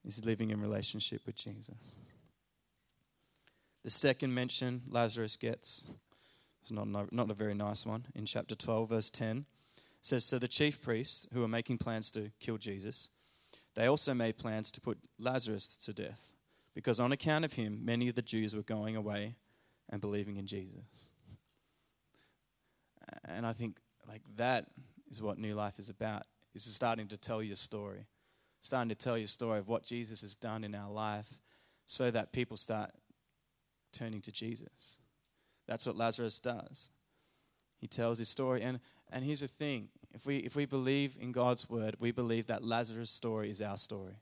is 0.06 0.26
living 0.26 0.50
in 0.50 0.62
relationship 0.62 1.22
with 1.26 1.36
Jesus. 1.36 1.96
The 3.84 3.90
second 3.90 4.34
mention 4.34 4.82
Lazarus 4.90 5.36
gets 5.36 5.86
is 6.64 6.72
not, 6.72 7.14
not 7.14 7.32
a 7.32 7.34
very 7.34 7.54
nice 7.54 7.86
one. 7.86 8.06
In 8.14 8.26
chapter 8.26 8.56
12, 8.56 8.90
verse 8.90 9.10
10, 9.10 9.46
says 10.02 10.26
So 10.26 10.38
the 10.38 10.48
chief 10.48 10.82
priests, 10.82 11.28
who 11.34 11.42
were 11.42 11.48
making 11.48 11.78
plans 11.78 12.12
to 12.12 12.32
kill 12.40 12.58
Jesus, 12.58 13.10
they 13.76 13.88
also 13.88 14.14
made 14.14 14.38
plans 14.38 14.72
to 14.72 14.82
put 14.82 14.98
Lazarus 15.18 15.78
to 15.86 15.94
death 15.94 16.36
because 16.74 17.00
on 17.00 17.12
account 17.12 17.46
of 17.46 17.54
him, 17.54 17.80
many 17.84 18.10
of 18.10 18.16
the 18.16 18.22
Jews 18.22 18.56
were 18.56 18.64
going 18.64 18.96
away 18.96 19.36
and 19.90 20.02
believing 20.02 20.38
in 20.38 20.48
Jesus. 20.48 21.14
And 23.26 23.46
I 23.46 23.54
think 23.54 23.78
like 24.10 24.22
that 24.38 24.66
is 25.10 25.22
what 25.22 25.38
new 25.38 25.56
life 25.56 25.80
is 25.80 25.90
about. 25.90 26.24
Is 26.56 26.64
starting 26.64 27.08
to 27.10 27.18
tell 27.18 27.42
your 27.42 27.56
story, 27.56 28.08
starting 28.60 28.90
to 28.90 28.96
tell 28.96 29.18
your 29.18 29.28
story 29.28 29.60
of 29.60 29.70
what 29.70 29.86
Jesus 29.86 30.22
has 30.22 30.36
done 30.36 30.64
in 30.64 30.76
our 30.76 30.92
life, 30.92 31.30
so 31.86 32.12
that 32.12 32.34
people 32.34 32.58
start 32.58 32.92
turning 33.94 34.20
to 34.22 34.32
Jesus. 34.32 34.98
That's 35.68 35.86
what 35.86 35.96
Lazarus 35.96 36.40
does. 36.40 36.90
He 37.78 37.88
tells 37.88 38.18
his 38.18 38.28
story, 38.28 38.62
and 38.62 38.80
and 39.12 39.24
here's 39.24 39.42
the 39.42 39.48
thing: 39.48 39.90
if 40.12 40.26
we 40.26 40.38
if 40.38 40.56
we 40.56 40.66
believe 40.66 41.18
in 41.22 41.32
God's 41.32 41.70
word, 41.70 41.96
we 42.00 42.12
believe 42.12 42.48
that 42.48 42.64
Lazarus' 42.64 43.12
story 43.12 43.50
is 43.50 43.62
our 43.62 43.78
story 43.78 44.16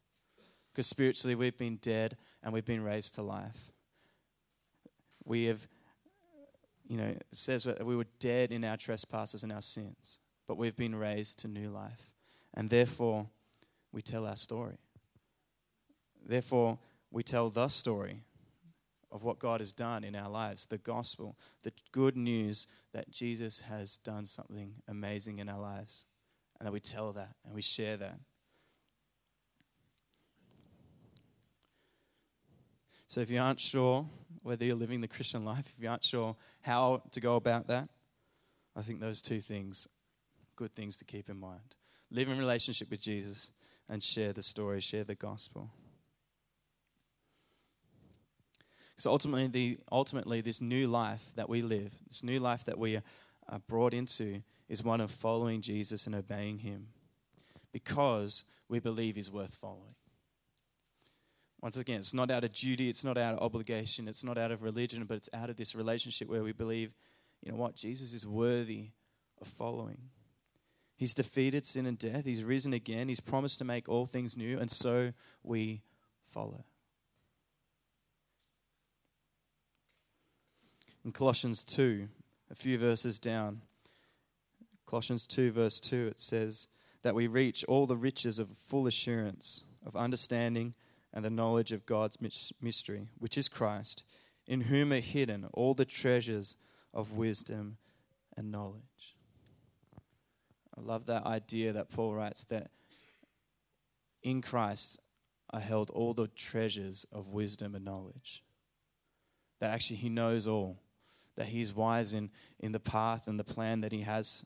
because 0.77 0.85
spiritually 0.85 1.33
we've 1.33 1.57
been 1.57 1.77
dead 1.77 2.15
and 2.43 2.53
we've 2.53 2.63
been 2.63 2.83
raised 2.83 3.15
to 3.15 3.23
life. 3.23 3.71
We 5.25 5.45
have, 5.45 5.67
you 6.87 6.97
know, 6.97 7.05
it 7.07 7.25
says 7.31 7.65
that 7.65 7.85
we 7.85 7.95
were 7.95 8.07
dead 8.19 8.51
in 8.51 8.63
our 8.63 8.77
trespasses 8.77 9.43
and 9.43 9.51
our 9.51 9.61
sins, 9.61 10.19
but 10.47 10.57
we've 10.57 10.77
been 10.77 10.95
raised 10.95 11.39
to 11.39 11.47
new 11.47 11.69
life. 11.69 12.13
And 12.53 12.69
therefore, 12.69 13.27
we 13.91 14.01
tell 14.01 14.25
our 14.25 14.35
story. 14.35 14.77
Therefore, 16.25 16.79
we 17.11 17.23
tell 17.23 17.49
the 17.49 17.67
story 17.67 18.23
of 19.11 19.23
what 19.23 19.39
God 19.39 19.59
has 19.59 19.71
done 19.71 20.03
in 20.03 20.15
our 20.15 20.29
lives, 20.29 20.65
the 20.65 20.77
gospel, 20.77 21.37
the 21.63 21.73
good 21.91 22.17
news 22.17 22.67
that 22.93 23.11
Jesus 23.11 23.61
has 23.61 23.97
done 23.97 24.25
something 24.25 24.73
amazing 24.87 25.39
in 25.39 25.49
our 25.49 25.59
lives. 25.59 26.05
And 26.59 26.65
that 26.65 26.73
we 26.73 26.79
tell 26.79 27.13
that 27.13 27.35
and 27.45 27.53
we 27.53 27.61
share 27.61 27.97
that. 27.97 28.19
So 33.07 33.21
if 33.21 33.29
you 33.29 33.39
aren't 33.39 33.61
sure 33.61 34.05
whether 34.47 34.63
you're 34.63 34.75
living 34.75 35.01
the 35.01 35.09
Christian 35.09 35.43
life, 35.43 35.73
if 35.75 35.83
you 35.83 35.89
aren't 35.89 36.05
sure 36.05 36.33
how 36.61 37.03
to 37.11 37.19
go 37.19 37.35
about 37.35 37.67
that, 37.67 37.89
I 38.77 38.81
think 38.81 39.01
those 39.01 39.21
two 39.21 39.39
things, 39.39 39.89
good 40.55 40.71
things 40.71 40.95
to 40.97 41.05
keep 41.05 41.27
in 41.27 41.37
mind. 41.37 41.75
Live 42.09 42.29
in 42.29 42.37
relationship 42.37 42.89
with 42.89 43.01
Jesus 43.01 43.51
and 43.89 44.01
share 44.01 44.31
the 44.31 44.41
story, 44.41 44.79
share 44.79 45.03
the 45.03 45.15
gospel. 45.15 45.69
So 48.95 49.11
ultimately, 49.11 49.47
the, 49.47 49.77
ultimately, 49.91 50.39
this 50.39 50.61
new 50.61 50.87
life 50.87 51.23
that 51.35 51.49
we 51.49 51.61
live, 51.61 51.93
this 52.07 52.23
new 52.23 52.39
life 52.39 52.63
that 52.63 52.79
we 52.79 52.95
are 53.49 53.59
brought 53.67 53.93
into, 53.93 54.41
is 54.69 54.81
one 54.81 55.01
of 55.01 55.11
following 55.11 55.61
Jesus 55.61 56.07
and 56.07 56.15
obeying 56.15 56.59
Him 56.59 56.87
because 57.73 58.45
we 58.69 58.79
believe 58.79 59.15
He's 59.15 59.29
worth 59.29 59.55
following. 59.55 59.96
Once 61.61 61.77
again, 61.77 61.99
it's 61.99 62.13
not 62.13 62.29
out 62.29 62.43
of 62.43 62.51
duty, 62.51 62.87
it's 62.87 63.03
not 63.03 63.17
out 63.17 63.35
of 63.35 63.41
obligation, 63.41 64.07
it's 64.07 64.23
not 64.23 64.37
out 64.37 64.51
of 64.51 64.61
religion, 64.61 65.05
but 65.05 65.17
it's 65.17 65.29
out 65.33 65.49
of 65.49 65.55
this 65.55 65.75
relationship 65.75 66.29
where 66.29 66.43
we 66.43 66.51
believe, 66.51 66.93
you 67.41 67.51
know 67.51 67.57
what, 67.57 67.75
Jesus 67.75 68.13
is 68.13 68.27
worthy 68.27 68.91
of 69.41 69.47
following. 69.47 69.97
He's 70.95 71.13
defeated 71.13 71.65
sin 71.65 71.85
and 71.85 71.97
death, 71.97 72.25
He's 72.25 72.43
risen 72.43 72.73
again, 72.73 73.07
He's 73.09 73.19
promised 73.19 73.57
to 73.59 73.65
make 73.65 73.89
all 73.89 74.05
things 74.05 74.37
new, 74.37 74.59
and 74.59 74.69
so 74.69 75.13
we 75.43 75.81
follow. 76.31 76.63
In 81.03 81.11
Colossians 81.11 81.63
2, 81.63 82.07
a 82.51 82.55
few 82.55 82.77
verses 82.77 83.17
down, 83.17 83.61
Colossians 84.85 85.25
2, 85.25 85.51
verse 85.51 85.79
2, 85.79 86.07
it 86.07 86.19
says 86.19 86.67
that 87.01 87.15
we 87.15 87.27
reach 87.27 87.63
all 87.65 87.85
the 87.87 87.95
riches 87.95 88.39
of 88.39 88.49
full 88.49 88.87
assurance, 88.87 89.63
of 89.85 89.95
understanding 89.95 90.73
and 91.13 91.23
the 91.23 91.29
knowledge 91.29 91.71
of 91.71 91.85
God's 91.85 92.17
mystery, 92.61 93.07
which 93.17 93.37
is 93.37 93.47
Christ, 93.47 94.03
in 94.45 94.61
whom 94.61 94.91
are 94.91 94.99
hidden 94.99 95.47
all 95.53 95.73
the 95.73 95.85
treasures 95.85 96.55
of 96.93 97.13
wisdom 97.13 97.77
and 98.35 98.51
knowledge. 98.51 99.15
I 100.77 100.81
love 100.81 101.07
that 101.07 101.25
idea 101.25 101.73
that 101.73 101.89
Paul 101.89 102.13
writes 102.13 102.43
that 102.45 102.69
in 104.21 104.41
Christ 104.41 105.01
are 105.49 105.59
held 105.59 105.89
all 105.89 106.13
the 106.13 106.27
treasures 106.27 107.05
of 107.11 107.29
wisdom 107.29 107.73
and 107.73 107.85
knowledge. 107.85 108.43
That 109.59 109.73
actually 109.73 109.97
he 109.97 110.09
knows 110.09 110.47
all, 110.47 110.77
that 111.35 111.47
he's 111.47 111.73
wise 111.73 112.13
in, 112.13 112.29
in 112.59 112.73
the 112.73 112.79
path 112.79 113.27
and 113.27 113.39
the 113.39 113.43
plan 113.43 113.81
that 113.81 113.91
he 113.91 114.01
has. 114.01 114.45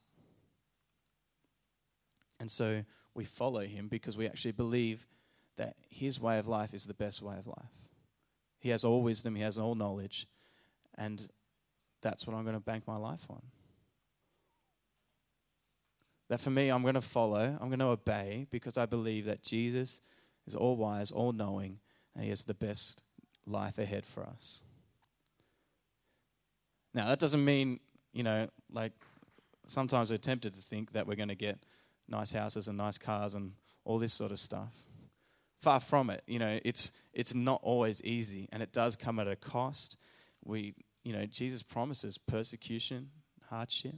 And 2.40 2.50
so 2.50 2.84
we 3.14 3.26
follow 3.26 3.62
him 3.62 3.88
because 3.88 4.18
we 4.18 4.26
actually 4.26 4.54
believe 4.54 5.06
that 5.58 5.76
his 5.90 6.20
way 6.20 6.40
of 6.40 6.48
life 6.48 6.74
is 6.74 6.86
the 6.86 6.94
best 6.94 7.22
way 7.22 7.38
of 7.38 7.48
life. 7.48 7.90
He 8.60 8.70
has 8.70 8.84
all 8.84 9.02
wisdom, 9.02 9.36
he 9.36 9.42
has 9.42 9.58
all 9.58 9.76
knowledge, 9.76 10.28
and 10.98 11.28
that's 12.02 12.28
what 12.28 12.36
I'm 12.36 12.44
going 12.44 12.56
to 12.56 12.62
bank 12.62 12.88
my 12.88 12.98
life 12.98 13.26
on. 13.30 13.42
That 16.30 16.40
for 16.40 16.50
me, 16.50 16.70
I'm 16.70 16.82
going 16.82 16.96
to 16.96 17.02
follow, 17.02 17.58
I'm 17.60 17.68
going 17.68 17.80
to 17.80 17.88
obey 17.88 18.48
because 18.50 18.78
I 18.78 18.86
believe 18.86 19.26
that 19.26 19.44
Jesus 19.44 20.02
is 20.48 20.56
all 20.56 20.78
wise, 20.78 21.12
all 21.12 21.34
knowing, 21.34 21.80
and 22.16 22.24
he 22.24 22.30
has 22.30 22.46
the 22.46 22.54
best 22.54 23.04
life 23.46 23.78
ahead 23.78 24.06
for 24.06 24.24
us. 24.24 24.64
Now, 26.94 27.08
that 27.08 27.20
doesn't 27.20 27.44
mean, 27.44 27.80
you 28.14 28.24
know, 28.24 28.48
like 28.72 28.94
sometimes 29.68 30.12
we're 30.12 30.18
tempted 30.18 30.54
to 30.54 30.62
think 30.62 30.92
that 30.94 31.08
we're 31.08 31.16
going 31.16 31.30
to 31.30 31.36
get 31.36 31.66
nice 32.08 32.32
houses 32.32 32.68
and 32.68 32.78
nice 32.78 32.98
cars 32.98 33.34
and 33.34 33.54
all 33.86 33.98
this 33.98 34.14
sort 34.14 34.32
of 34.32 34.40
stuff. 34.40 34.74
Far 35.62 35.80
from 35.80 36.10
it. 36.10 36.24
You 36.26 36.40
know, 36.40 36.60
it's, 36.66 36.92
it's 37.14 37.36
not 37.36 37.60
always 37.64 38.02
easy 38.04 38.50
and 38.52 38.64
it 38.64 38.74
does 38.74 38.96
come 38.96 39.20
at 39.20 39.28
a 39.28 39.36
cost. 39.36 39.98
We, 40.44 40.74
you 41.04 41.14
know, 41.14 41.26
Jesus 41.26 41.62
promises 41.62 42.18
persecution, 42.18 43.12
hardship. 43.50 43.96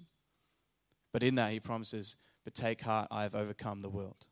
But 1.13 1.23
in 1.23 1.35
that, 1.35 1.51
he 1.51 1.59
promises, 1.59 2.17
but 2.43 2.53
take 2.53 2.81
heart, 2.81 3.07
I 3.11 3.23
have 3.23 3.35
overcome 3.35 3.81
the 3.81 3.89
world. 3.89 4.27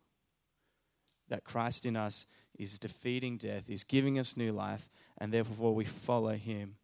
That 1.30 1.46
Christ 1.46 1.86
in 1.86 1.96
us 1.96 2.28
is 2.58 2.78
defeating 2.78 3.38
death, 3.38 3.70
is 3.70 3.86
giving 3.86 4.20
us 4.20 4.36
new 4.36 4.52
life, 4.52 4.90
and 5.18 5.32
therefore 5.32 5.74
we 5.74 5.86
follow 5.86 6.34
him 6.34 6.76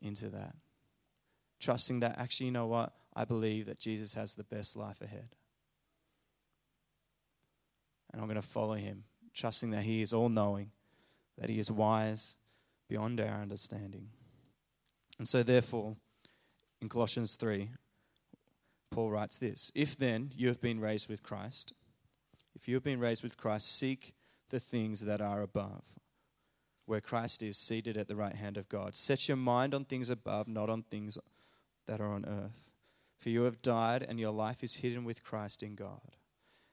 into 0.00 0.28
that. 0.30 0.56
Trusting 1.60 2.00
that, 2.00 2.18
actually, 2.18 2.46
you 2.46 2.52
know 2.52 2.66
what? 2.66 2.92
I 3.14 3.24
believe 3.24 3.66
that 3.66 3.78
Jesus 3.78 4.14
has 4.14 4.34
the 4.34 4.42
best 4.42 4.76
life 4.76 5.00
ahead. 5.00 5.28
And 8.12 8.20
I'm 8.20 8.26
going 8.26 8.40
to 8.40 8.46
follow 8.46 8.74
him, 8.74 9.04
trusting 9.34 9.70
that 9.70 9.82
he 9.82 10.02
is 10.02 10.12
all 10.12 10.28
knowing, 10.28 10.70
that 11.38 11.50
he 11.50 11.58
is 11.58 11.70
wise 11.70 12.36
beyond 12.88 13.20
our 13.20 13.42
understanding. 13.42 14.08
And 15.18 15.28
so, 15.28 15.42
therefore, 15.42 15.96
in 16.80 16.88
Colossians 16.88 17.36
3, 17.36 17.70
Paul 18.90 19.10
writes 19.10 19.38
this 19.38 19.72
If 19.74 19.96
then 19.96 20.30
you 20.34 20.48
have 20.48 20.60
been 20.60 20.80
raised 20.80 21.08
with 21.08 21.22
Christ, 21.22 21.74
if 22.54 22.68
you 22.68 22.74
have 22.74 22.84
been 22.84 23.00
raised 23.00 23.22
with 23.22 23.36
Christ, 23.36 23.76
seek 23.76 24.14
the 24.50 24.60
things 24.60 25.00
that 25.00 25.20
are 25.20 25.42
above, 25.42 25.98
where 26.86 27.00
Christ 27.00 27.42
is 27.42 27.56
seated 27.56 27.96
at 27.96 28.08
the 28.08 28.16
right 28.16 28.34
hand 28.34 28.56
of 28.56 28.68
God. 28.68 28.94
Set 28.94 29.26
your 29.28 29.36
mind 29.36 29.74
on 29.74 29.84
things 29.84 30.10
above, 30.10 30.46
not 30.46 30.70
on 30.70 30.82
things 30.82 31.18
that 31.86 32.00
are 32.00 32.12
on 32.12 32.24
earth. 32.24 32.72
For 33.18 33.30
you 33.30 33.42
have 33.44 33.62
died, 33.62 34.04
and 34.06 34.20
your 34.20 34.32
life 34.32 34.62
is 34.62 34.76
hidden 34.76 35.04
with 35.04 35.24
Christ 35.24 35.62
in 35.62 35.74
God. 35.74 36.16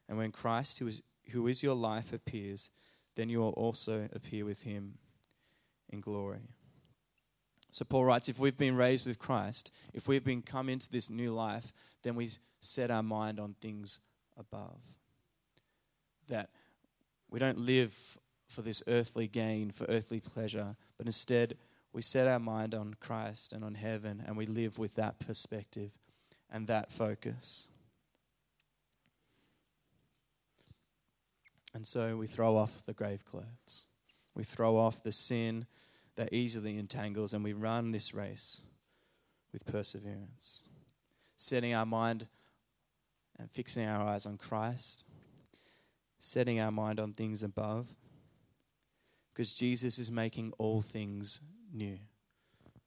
And 0.10 0.18
when 0.18 0.32
Christ, 0.32 0.80
who 0.80 0.88
is, 0.88 1.02
who 1.30 1.48
is 1.48 1.64
your 1.64 1.76
life, 1.76 2.14
appears, 2.14 2.72
then 3.16 3.30
you 3.30 3.40
will 3.40 3.50
also 3.50 4.08
appear 4.14 4.46
with 4.46 4.64
him 4.64 4.98
in 5.90 6.02
glory. 6.02 6.50
So 7.72 7.86
Paul 7.86 8.06
writes 8.06 8.28
if 8.28 8.40
we've 8.40 8.58
been 8.58 8.76
raised 8.76 9.08
with 9.08 9.20
Christ, 9.20 9.72
if 9.94 10.08
we've 10.08 10.24
been 10.24 10.42
come 10.42 10.68
into 10.68 10.90
this 10.90 11.10
new 11.10 11.32
life, 11.32 11.72
then 12.04 12.16
we 12.16 12.30
set 12.60 12.92
our 12.92 13.04
mind 13.04 13.40
on 13.40 13.56
things 13.62 14.02
above. 14.38 14.82
That 16.28 16.50
we 17.30 17.40
don't 17.40 17.60
live 17.60 18.18
for 18.48 18.62
this 18.62 18.84
earthly 18.88 19.28
gain, 19.28 19.72
for 19.72 19.86
earthly 19.86 20.20
pleasure, 20.20 20.76
but 20.98 21.08
instead 21.08 21.58
we 21.94 22.02
set 22.02 22.28
our 22.28 22.40
mind 22.40 22.76
on 22.76 22.96
Christ 23.00 23.54
and 23.54 23.64
on 23.64 23.76
heaven, 23.76 24.24
and 24.26 24.36
we 24.36 24.46
live 24.46 24.78
with 24.78 24.96
that 24.96 25.20
perspective 25.20 25.98
and 26.50 26.68
that 26.68 26.92
focus. 26.92 27.70
And 31.74 31.86
so 31.88 32.18
we 32.18 32.28
throw 32.28 32.58
off 32.58 32.86
the 32.86 32.94
grave 32.94 33.24
clothes. 33.26 33.88
We 34.36 34.44
throw 34.44 34.78
off 34.78 35.04
the 35.04 35.12
sin 35.12 35.66
that 36.16 36.34
easily 36.34 36.78
entangles, 36.78 37.34
and 37.34 37.44
we 37.44 37.54
run 37.54 37.92
this 37.92 38.14
race 38.14 38.62
with 39.54 39.66
perseverance. 39.66 40.64
Setting 41.38 41.74
our 41.74 41.86
mind 41.86 42.28
and 43.40 43.50
fixing 43.50 43.88
our 43.88 44.08
eyes 44.08 44.26
on 44.26 44.38
Christ, 44.38 45.06
setting 46.20 46.60
our 46.60 46.72
mind 46.72 47.00
on 47.00 47.14
things 47.14 47.44
above, 47.44 47.90
because 49.34 49.52
Jesus 49.52 49.98
is 49.98 50.12
making 50.12 50.54
all 50.58 50.82
things 50.82 51.42
new. 51.74 51.98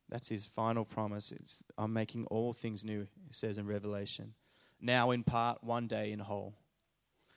That's 0.08 0.28
his 0.28 0.46
final 0.46 0.84
promise. 0.84 1.32
It's, 1.32 1.64
I'm 1.76 1.92
making 1.92 2.26
all 2.26 2.52
things 2.52 2.84
new, 2.84 3.08
he 3.26 3.32
says 3.32 3.58
in 3.58 3.66
Revelation. 3.66 4.34
Now, 4.80 5.10
in 5.10 5.24
part, 5.24 5.64
one 5.64 5.86
day 5.86 6.12
in 6.12 6.20
whole. 6.20 6.54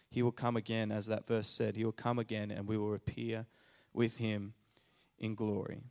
He 0.09 0.21
will 0.21 0.31
come 0.31 0.55
again, 0.55 0.91
as 0.91 1.07
that 1.07 1.27
verse 1.27 1.47
said. 1.47 1.75
He 1.75 1.83
will 1.83 1.91
come 1.91 2.19
again, 2.19 2.51
and 2.51 2.67
we 2.67 2.77
will 2.77 2.93
appear 2.93 3.45
with 3.93 4.17
him 4.17 4.53
in 5.19 5.35
glory. 5.35 5.83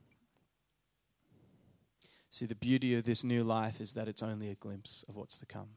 See, 2.31 2.47
the 2.47 2.55
beauty 2.55 2.95
of 2.95 3.05
this 3.05 3.25
new 3.25 3.45
life 3.45 3.81
is 3.81 3.95
that 3.95 4.09
it's 4.09 4.23
only 4.23 4.51
a 4.51 4.55
glimpse 4.55 5.05
of 5.09 5.17
what's 5.17 5.39
to 5.39 5.47
come. 5.47 5.71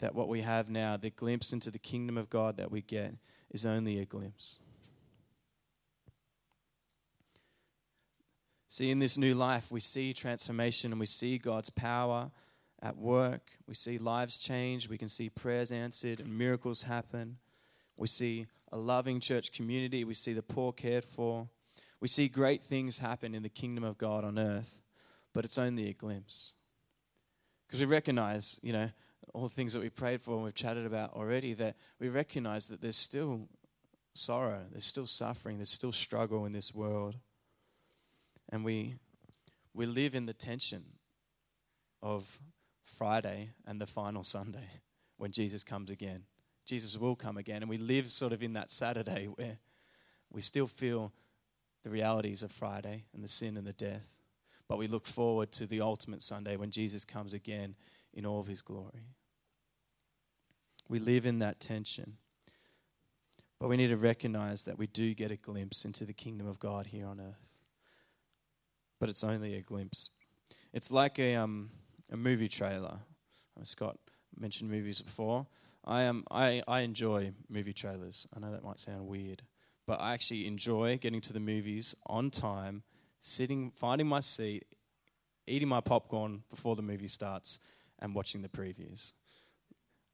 That 0.00 0.14
what 0.14 0.28
we 0.28 0.40
have 0.40 0.68
now, 0.68 0.96
the 0.96 1.10
glimpse 1.10 1.52
into 1.52 1.70
the 1.70 1.78
kingdom 1.78 2.18
of 2.18 2.30
God 2.30 2.56
that 2.56 2.70
we 2.70 2.82
get, 2.82 3.14
is 3.50 3.66
only 3.66 3.98
a 3.98 4.04
glimpse. 4.04 4.60
See, 8.68 8.90
in 8.90 9.00
this 9.00 9.18
new 9.18 9.34
life, 9.34 9.70
we 9.70 9.80
see 9.80 10.14
transformation 10.14 10.92
and 10.92 10.98
we 10.98 11.04
see 11.04 11.36
God's 11.36 11.68
power 11.68 12.30
at 12.82 12.98
work. 12.98 13.52
We 13.66 13.74
see 13.74 13.96
lives 13.96 14.38
change. 14.38 14.88
We 14.88 14.98
can 14.98 15.08
see 15.08 15.30
prayers 15.30 15.70
answered 15.70 16.20
and 16.20 16.36
miracles 16.36 16.82
happen. 16.82 17.38
We 17.96 18.08
see 18.08 18.46
a 18.72 18.76
loving 18.76 19.20
church 19.20 19.52
community. 19.52 20.04
We 20.04 20.14
see 20.14 20.32
the 20.32 20.42
poor 20.42 20.72
cared 20.72 21.04
for. 21.04 21.48
We 22.00 22.08
see 22.08 22.26
great 22.26 22.64
things 22.64 22.98
happen 22.98 23.34
in 23.34 23.44
the 23.44 23.48
kingdom 23.48 23.84
of 23.84 23.96
God 23.96 24.24
on 24.24 24.38
earth, 24.38 24.82
but 25.32 25.44
it's 25.44 25.58
only 25.58 25.88
a 25.88 25.92
glimpse. 25.92 26.56
Because 27.66 27.78
we 27.78 27.86
recognize, 27.86 28.58
you 28.62 28.72
know, 28.72 28.90
all 29.32 29.44
the 29.44 29.54
things 29.54 29.72
that 29.72 29.80
we 29.80 29.88
prayed 29.88 30.20
for 30.20 30.34
and 30.34 30.42
we've 30.42 30.54
chatted 30.54 30.84
about 30.84 31.12
already, 31.14 31.54
that 31.54 31.76
we 32.00 32.08
recognize 32.08 32.66
that 32.68 32.80
there's 32.80 32.96
still 32.96 33.48
sorrow, 34.14 34.62
there's 34.72 34.84
still 34.84 35.06
suffering, 35.06 35.58
there's 35.58 35.70
still 35.70 35.92
struggle 35.92 36.44
in 36.44 36.52
this 36.52 36.74
world. 36.74 37.14
And 38.50 38.64
we, 38.64 38.96
we 39.72 39.86
live 39.86 40.14
in 40.14 40.26
the 40.26 40.34
tension 40.34 40.84
of 42.02 42.40
Friday 42.84 43.50
and 43.66 43.80
the 43.80 43.86
final 43.86 44.24
Sunday 44.24 44.80
when 45.16 45.32
Jesus 45.32 45.64
comes 45.64 45.90
again. 45.90 46.24
Jesus 46.66 46.96
will 46.96 47.16
come 47.16 47.36
again. 47.36 47.62
And 47.62 47.68
we 47.68 47.78
live 47.78 48.08
sort 48.08 48.32
of 48.32 48.42
in 48.42 48.52
that 48.54 48.70
Saturday 48.70 49.26
where 49.26 49.58
we 50.30 50.40
still 50.40 50.66
feel 50.66 51.12
the 51.82 51.90
realities 51.90 52.42
of 52.42 52.52
Friday 52.52 53.04
and 53.14 53.22
the 53.22 53.28
sin 53.28 53.56
and 53.56 53.66
the 53.66 53.72
death. 53.72 54.20
But 54.68 54.78
we 54.78 54.86
look 54.86 55.06
forward 55.06 55.52
to 55.52 55.66
the 55.66 55.80
ultimate 55.80 56.22
Sunday 56.22 56.56
when 56.56 56.70
Jesus 56.70 57.04
comes 57.04 57.34
again 57.34 57.74
in 58.14 58.24
all 58.24 58.40
of 58.40 58.46
his 58.46 58.62
glory. 58.62 59.08
We 60.88 60.98
live 60.98 61.26
in 61.26 61.40
that 61.40 61.60
tension. 61.60 62.16
But 63.58 63.68
we 63.68 63.76
need 63.76 63.88
to 63.88 63.96
recognize 63.96 64.64
that 64.64 64.78
we 64.78 64.86
do 64.86 65.14
get 65.14 65.30
a 65.30 65.36
glimpse 65.36 65.84
into 65.84 66.04
the 66.04 66.12
kingdom 66.12 66.46
of 66.46 66.58
God 66.58 66.86
here 66.86 67.06
on 67.06 67.20
earth 67.20 67.62
but 69.02 69.08
it's 69.08 69.24
only 69.24 69.56
a 69.56 69.60
glimpse. 69.60 70.10
It's 70.72 70.92
like 70.92 71.18
a, 71.18 71.34
um, 71.34 71.70
a 72.12 72.16
movie 72.16 72.48
trailer. 72.48 72.98
Uh, 73.58 73.64
Scott 73.64 73.96
mentioned 74.38 74.70
movies 74.70 75.00
before. 75.00 75.46
I, 75.84 76.06
um, 76.06 76.24
I, 76.30 76.62
I 76.68 76.80
enjoy 76.80 77.32
movie 77.48 77.72
trailers. 77.72 78.28
I 78.36 78.40
know 78.40 78.52
that 78.52 78.62
might 78.62 78.78
sound 78.78 79.06
weird, 79.06 79.42
but 79.86 80.00
I 80.00 80.12
actually 80.12 80.46
enjoy 80.46 80.98
getting 80.98 81.20
to 81.22 81.32
the 81.32 81.40
movies 81.40 81.96
on 82.06 82.30
time, 82.30 82.82
sitting, 83.20 83.72
finding 83.74 84.06
my 84.06 84.20
seat, 84.20 84.64
eating 85.46 85.68
my 85.68 85.80
popcorn 85.80 86.42
before 86.50 86.76
the 86.76 86.82
movie 86.82 87.08
starts, 87.08 87.58
and 87.98 88.14
watching 88.14 88.42
the 88.42 88.48
previews. 88.48 89.14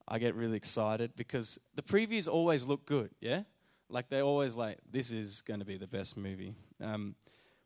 I 0.07 0.17
get 0.17 0.33
really 0.33 0.57
excited 0.57 1.11
because 1.15 1.59
the 1.75 1.83
previews 1.83 2.27
always 2.27 2.65
look 2.65 2.85
good, 2.85 3.11
yeah? 3.19 3.43
Like 3.89 4.09
they're 4.09 4.23
always 4.23 4.55
like, 4.55 4.77
this 4.89 5.11
is 5.11 5.41
going 5.41 5.59
to 5.59 5.65
be 5.65 5.77
the 5.77 5.87
best 5.87 6.17
movie. 6.17 6.53
Um, 6.81 7.15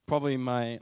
probably 0.08 0.36
my 0.38 0.80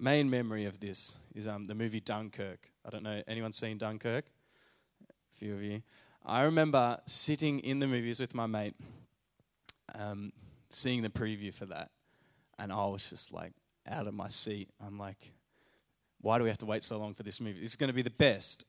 main 0.00 0.30
memory 0.30 0.64
of 0.64 0.80
this 0.80 1.18
is 1.34 1.46
um, 1.46 1.66
the 1.66 1.74
movie 1.74 2.00
Dunkirk. 2.00 2.70
I 2.84 2.90
don't 2.90 3.02
know, 3.02 3.22
anyone 3.28 3.52
seen 3.52 3.78
Dunkirk? 3.78 4.24
A 5.08 5.36
few 5.36 5.54
of 5.54 5.62
you. 5.62 5.82
I 6.24 6.42
remember 6.42 6.98
sitting 7.06 7.60
in 7.60 7.78
the 7.78 7.86
movies 7.86 8.20
with 8.20 8.34
my 8.34 8.46
mate, 8.46 8.74
um, 9.94 10.32
seeing 10.70 11.02
the 11.02 11.08
preview 11.08 11.52
for 11.52 11.66
that, 11.66 11.90
and 12.58 12.72
I 12.72 12.86
was 12.86 13.08
just 13.08 13.32
like 13.32 13.52
out 13.86 14.06
of 14.06 14.14
my 14.14 14.28
seat. 14.28 14.70
I'm 14.84 14.98
like, 14.98 15.32
why 16.20 16.38
do 16.38 16.44
we 16.44 16.50
have 16.50 16.58
to 16.58 16.66
wait 16.66 16.82
so 16.82 16.98
long 16.98 17.14
for 17.14 17.22
this 17.22 17.40
movie? 17.40 17.60
This 17.60 17.70
is 17.70 17.76
going 17.76 17.88
to 17.88 17.94
be 17.94 18.02
the 18.02 18.10
best. 18.10 18.64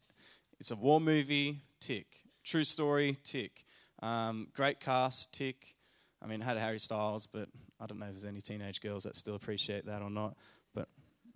It's 0.59 0.71
a 0.71 0.75
war 0.75 1.01
movie, 1.01 1.63
tick. 1.79 2.07
True 2.43 2.63
story, 2.63 3.17
tick. 3.23 3.65
Um, 4.01 4.47
great 4.53 4.79
cast, 4.79 5.33
tick. 5.33 5.75
I 6.23 6.27
mean, 6.27 6.41
had 6.41 6.57
Harry 6.57 6.79
Styles, 6.79 7.25
but 7.25 7.49
I 7.79 7.87
don't 7.87 7.99
know 7.99 8.05
if 8.05 8.13
there's 8.13 8.25
any 8.25 8.41
teenage 8.41 8.79
girls 8.81 9.03
that 9.03 9.15
still 9.15 9.35
appreciate 9.35 9.85
that 9.87 10.01
or 10.01 10.09
not. 10.09 10.37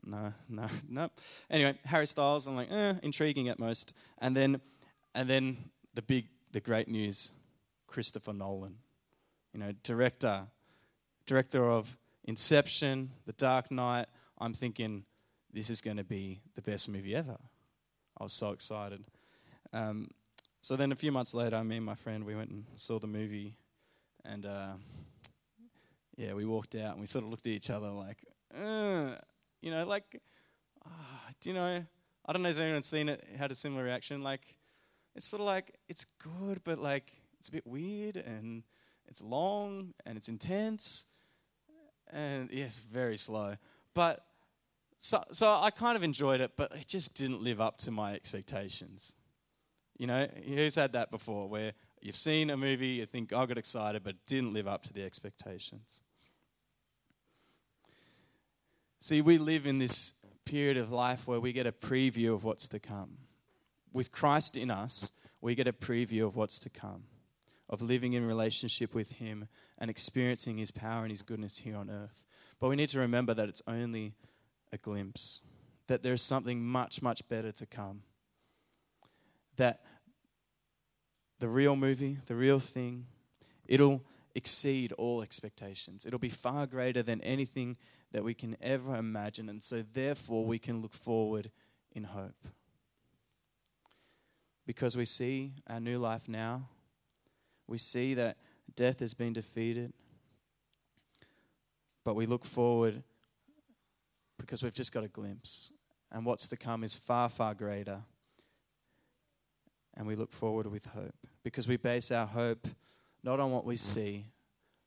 No, 0.06 0.34
no, 0.48 0.68
no. 0.88 1.10
Anyway, 1.50 1.78
Harry 1.86 2.06
Styles, 2.06 2.46
I'm 2.48 2.56
like, 2.56 2.72
eh, 2.72 2.94
intriguing 3.02 3.50
at 3.50 3.60
most. 3.60 3.96
And 4.20 4.36
then, 4.36 4.62
and 5.16 5.28
then 5.28 5.58
the 5.96 6.02
big, 6.02 6.28
the 6.52 6.62
great 6.62 6.88
news, 6.88 7.32
Christopher 7.88 8.34
Nolan. 8.34 8.78
You 9.54 9.60
know, 9.60 9.72
director, 9.84 10.48
director 11.26 11.70
of 11.70 11.98
Inception, 12.26 13.12
The 13.26 13.34
Dark 13.34 13.72
Knight. 13.72 14.08
I'm 14.38 14.54
thinking 14.54 15.06
this 15.52 15.70
is 15.70 15.82
going 15.82 15.98
to 15.98 16.04
be 16.04 16.42
the 16.56 16.62
best 16.62 16.90
movie 16.90 17.16
ever. 17.16 17.38
I 18.18 18.24
was 18.24 18.34
so 18.34 18.52
excited. 18.52 19.04
Um, 19.74 20.10
so 20.62 20.76
then 20.76 20.92
a 20.92 20.96
few 20.96 21.12
months 21.12 21.34
later, 21.34 21.64
me 21.64 21.78
and 21.78 21.86
my 21.86 21.96
friend, 21.96 22.26
we 22.26 22.36
went 22.36 22.50
and 22.50 22.66
saw 22.76 23.00
the 23.00 23.08
movie. 23.08 23.56
And 24.24 24.46
uh, 24.46 24.74
yeah, 26.18 26.34
we 26.34 26.46
walked 26.46 26.76
out 26.76 26.92
and 26.92 27.00
we 27.00 27.06
sort 27.06 27.24
of 27.24 27.30
looked 27.30 27.48
at 27.48 27.54
each 27.54 27.70
other 27.70 27.90
like, 27.90 28.24
uh, 28.54 29.16
you 29.62 29.72
know, 29.72 29.86
like, 29.86 30.22
uh, 30.86 30.90
do 31.42 31.50
you 31.50 31.56
know, 31.56 31.84
I 32.26 32.34
don't 32.34 32.42
know 32.42 32.50
if 32.50 32.60
anyone's 32.60 32.86
seen 32.86 33.10
it, 33.10 33.24
had 33.38 33.52
a 33.52 33.56
similar 33.56 33.84
reaction. 33.84 34.24
Like, 34.24 34.58
it's 35.16 35.28
sort 35.28 35.42
of 35.42 35.46
like, 35.46 35.76
it's 35.88 36.06
good, 36.06 36.62
but 36.64 36.80
like, 36.80 37.12
it's 37.40 37.50
a 37.50 37.52
bit 37.52 37.66
weird 37.66 38.18
and 38.18 38.64
it's 39.08 39.22
long 39.22 39.94
and 40.06 40.18
it's 40.18 40.30
intense 40.30 41.06
and 42.12 42.50
yes, 42.52 42.80
very 42.80 43.18
slow. 43.18 43.56
But 43.94 44.26
so, 44.98 45.24
so 45.32 45.52
I 45.52 45.70
kind 45.70 45.96
of 45.96 46.04
enjoyed 46.04 46.42
it, 46.42 46.52
but 46.56 46.74
it 46.76 46.88
just 46.88 47.16
didn't 47.16 47.42
live 47.42 47.62
up 47.62 47.78
to 47.80 47.92
my 47.92 48.14
expectations. 48.14 49.14
You 49.98 50.08
know, 50.08 50.28
who's 50.46 50.76
had 50.76 50.94
that 50.94 51.12
before 51.12 51.48
where 51.48 51.74
you've 52.02 52.16
seen 52.16 52.50
a 52.50 52.58
movie, 52.58 52.88
you 52.88 53.06
think, 53.06 53.32
oh, 53.34 53.40
I 53.40 53.46
got 53.46 53.58
excited, 53.58 54.04
but 54.04 54.16
it 54.16 54.26
didn't 54.26 54.54
live 54.54 54.68
up 54.68 54.84
to 54.84 54.94
the 54.94 55.04
expectations? 55.04 56.02
See, 59.06 59.22
we 59.22 59.38
live 59.38 59.68
in 59.68 59.78
this 59.78 60.16
period 60.46 60.78
of 60.78 60.92
life 60.92 61.28
where 61.28 61.40
we 61.40 61.54
get 61.54 61.68
a 61.68 61.72
preview 61.72 62.34
of 62.34 62.44
what's 62.44 62.68
to 62.70 62.80
come. 62.80 63.18
With 63.94 64.12
Christ 64.12 64.58
in 64.58 64.72
us, 64.72 65.12
we 65.42 65.54
get 65.54 65.68
a 65.68 65.74
preview 65.74 66.26
of 66.26 66.36
what's 66.36 66.58
to 66.58 66.72
come 66.72 67.04
of 67.70 67.84
living 67.84 68.14
in 68.14 68.26
relationship 68.26 68.96
with 68.96 69.12
Him 69.12 69.48
and 69.78 69.92
experiencing 69.92 70.58
His 70.58 70.72
power 70.72 71.04
and 71.04 71.12
His 71.12 71.22
goodness 71.22 71.60
here 71.60 71.76
on 71.76 71.92
earth. 71.92 72.26
But 72.60 72.70
we 72.70 72.76
need 72.76 72.90
to 72.90 73.00
remember 73.00 73.36
that 73.36 73.48
it's 73.48 73.62
only 73.68 74.14
a 74.74 74.78
glimpse, 74.80 75.42
that 75.86 76.02
there's 76.02 76.24
something 76.24 76.66
much, 76.66 77.04
much 77.04 77.30
better 77.30 77.52
to 77.52 77.66
come. 77.68 78.02
That 79.58 79.84
the 81.38 81.48
real 81.48 81.76
movie, 81.76 82.18
the 82.26 82.34
real 82.34 82.60
thing, 82.60 83.06
it'll 83.68 84.02
exceed 84.34 84.94
all 84.94 85.22
expectations. 85.22 86.08
It'll 86.08 86.18
be 86.18 86.28
far 86.30 86.66
greater 86.66 87.04
than 87.04 87.22
anything 87.22 87.78
that 88.16 88.24
we 88.24 88.34
can 88.34 88.56
ever 88.62 88.96
imagine. 88.96 89.50
And 89.50 89.62
so, 89.62 89.84
therefore, 89.94 90.46
we 90.46 90.58
can 90.58 90.82
look 90.82 90.94
forward 90.94 91.52
in 91.92 92.06
hope. 92.06 92.48
Because 94.66 94.98
we 94.98 95.06
see 95.06 95.54
our 95.68 95.80
new 95.80 96.00
life 96.00 96.28
now 96.28 96.70
we 97.68 97.78
see 97.78 98.14
that 98.16 98.38
death 98.76 99.00
has 99.00 99.14
been 99.14 99.34
defeated, 99.34 99.94
but 102.04 102.16
we 102.16 102.26
look 102.26 102.46
forward 102.46 103.02
because 104.38 104.62
we've 104.62 104.74
just 104.74 104.94
got 104.94 105.04
a 105.04 105.08
glimpse. 105.08 105.72
And 106.12 106.26
what's 106.26 106.48
to 106.50 106.58
come 106.58 106.84
is 106.84 106.96
far, 106.96 107.30
far 107.30 107.54
greater. 107.54 108.02
And 109.96 110.06
we 110.06 110.16
look 110.16 110.32
forward 110.32 110.68
with 110.68 110.86
hope 110.86 111.16
because 111.44 111.68
we 111.68 111.78
base 111.78 112.12
our 112.12 112.28
hope 112.28 112.68
not 113.24 113.40
on 113.40 113.52
what 113.52 113.66
we 113.66 113.76
see, 113.76 114.26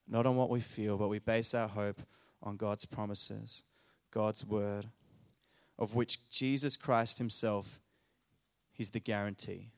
not 0.07 0.27
on 0.27 0.37
what 0.37 0.49
we 0.49 0.61
feel, 0.61 0.97
but 0.97 1.09
we 1.09 1.19
base 1.19 1.55
our 1.55 1.67
hope 1.67 2.01
on 2.43 2.57
God's 2.57 2.85
promises, 2.85 3.63
God's 4.11 4.45
word, 4.45 4.87
of 5.79 5.95
which 5.95 6.29
Jesus 6.31 6.77
Christ 6.77 7.19
Himself 7.19 7.81
is 8.79 8.91
the 8.91 9.01
guarantee. 9.01 9.71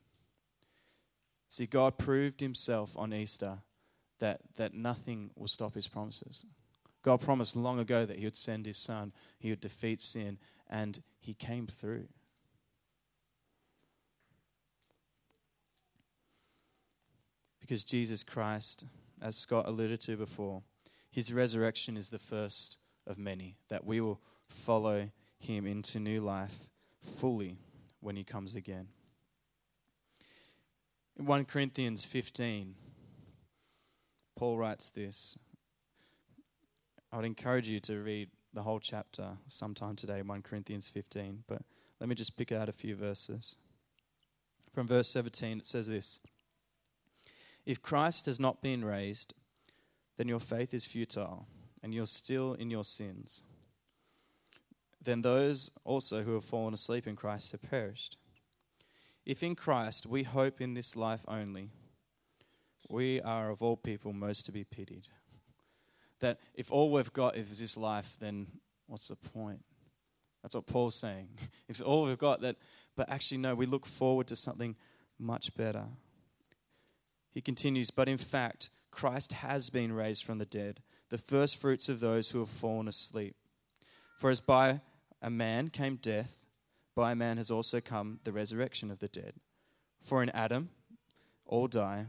See, 1.51 1.67
God 1.67 1.99
proved 1.99 2.41
himself 2.41 2.97
on 2.97 3.13
Easter 3.13 3.59
that, 4.21 4.41
that 4.55 4.73
nothing 4.73 5.31
will 5.35 5.49
stop 5.49 5.75
his 5.75 5.89
promises. 5.89 6.47
God 7.03 7.21
promised 7.21 7.57
long 7.57 7.81
ago 7.81 8.07
that 8.07 8.19
he 8.19 8.25
would 8.25 8.37
send 8.37 8.67
his 8.67 8.77
son, 8.77 9.13
he 9.39 9.51
would 9.51 9.61
defeat 9.61 10.01
sin, 10.01 10.39
and 10.69 11.03
he 11.19 11.35
came 11.35 11.67
through. 11.67 12.07
Because 17.61 17.83
Jesus 17.83 18.23
Christ, 18.23 18.85
as 19.21 19.37
Scott 19.37 19.67
alluded 19.67 20.01
to 20.03 20.17
before, 20.17 20.63
his 21.11 21.33
resurrection 21.33 21.97
is 21.97 22.11
the 22.11 22.19
first 22.19 22.79
of 23.07 23.19
many, 23.19 23.57
that 23.69 23.85
we 23.85 24.01
will 24.01 24.21
follow 24.49 25.11
him 25.39 25.67
into 25.67 25.99
new 25.99 26.21
life 26.21 26.69
fully 27.01 27.59
when 28.01 28.17
he 28.17 28.25
comes 28.25 28.55
again. 28.55 28.89
In 31.19 31.27
1 31.27 31.45
Corinthians 31.47 32.05
15, 32.05 32.75
Paul 34.37 34.57
writes 34.57 34.89
this. 34.89 35.39
I 37.13 37.17
would 37.17 37.27
encourage 37.27 37.69
you 37.69 37.81
to 37.81 38.01
read 38.01 38.31
the 38.55 38.63
whole 38.63 38.81
chapter 38.81 39.39
sometime 39.47 39.97
today, 39.97 40.23
1 40.23 40.43
Corinthians 40.43 40.89
15, 40.89 41.45
but 41.47 41.63
let 41.99 42.09
me 42.09 42.15
just 42.15 42.37
pick 42.37 42.53
out 42.53 42.69
a 42.69 42.73
few 42.73 42.95
verses. 42.95 43.57
From 44.73 44.87
verse 44.87 45.09
17, 45.09 45.59
it 45.59 45.67
says 45.67 45.89
this 45.89 46.21
If 47.67 47.83
Christ 47.83 48.27
has 48.27 48.39
not 48.39 48.63
been 48.63 48.85
raised, 48.85 49.35
then 50.21 50.29
your 50.29 50.39
faith 50.39 50.75
is 50.75 50.85
futile, 50.85 51.47
and 51.83 51.95
you're 51.95 52.05
still 52.05 52.53
in 52.53 52.71
your 52.71 52.85
sins. 52.85 53.43
Then 55.03 55.23
those 55.23 55.71
also 55.83 56.21
who 56.21 56.35
have 56.35 56.45
fallen 56.45 56.75
asleep 56.75 57.07
in 57.07 57.17
Christ 57.17 57.53
have 57.53 57.63
perished. 57.63 58.19
If 59.25 59.43
in 59.43 59.55
Christ 59.55 60.05
we 60.05 60.25
hope 60.25 60.61
in 60.61 60.75
this 60.75 60.95
life 60.95 61.25
only, 61.27 61.71
we 62.91 63.23
are 63.23 63.49
of 63.49 63.63
all 63.63 63.79
people 63.79 64.13
most 64.13 64.45
to 64.45 64.53
be 64.53 64.63
pitied. 64.63 65.09
That 66.19 66.39
if 66.55 66.71
all 66.71 66.93
we've 66.93 67.15
got 67.15 67.39
is 67.39 67.59
this 67.59 67.79
life, 67.79 68.19
then 68.21 68.47
what's 68.89 69.09
the 69.09 69.17
point? 69.17 69.65
That's 70.43 70.55
what 70.55 70.67
Paul's 70.67 70.97
saying. 70.97 71.31
If 71.67 71.81
all 71.81 72.05
we've 72.05 72.19
got 72.19 72.43
that, 72.43 72.57
but 72.95 73.09
actually, 73.09 73.39
no, 73.39 73.55
we 73.55 73.65
look 73.65 73.87
forward 73.87 74.27
to 74.27 74.37
something 74.37 74.77
much 75.19 75.57
better. 75.57 75.87
He 77.33 77.41
continues, 77.41 77.91
but 77.91 78.07
in 78.07 78.19
fact, 78.19 78.69
Christ 78.91 79.35
has 79.35 79.71
been 79.71 79.93
raised 79.93 80.25
from 80.25 80.39
the 80.39 80.45
dead, 80.45 80.81
the 81.09 81.19
first 81.19 81.61
fruits 81.61 81.89
of 81.89 82.01
those 82.01 82.31
who 82.31 82.41
have 82.41 82.49
fallen 82.49 82.89
asleep. 82.89 83.37
For 84.17 84.31
as 84.31 84.41
by 84.41 84.81
a 85.23 85.31
man 85.31 85.69
came 85.69 85.97
death, 85.97 86.47
by 86.95 87.13
a 87.13 87.17
man 87.17 87.37
has 87.37 87.51
also 87.51 87.81
come 87.81 88.21
the 88.25 88.33
resurrection 88.33 88.91
of 88.91 88.99
the 88.99 89.09
dead. 89.09 89.35
For 90.01 90.23
in 90.23 90.31
Adam 90.31 90.71
all 91.47 91.69
die, 91.69 92.07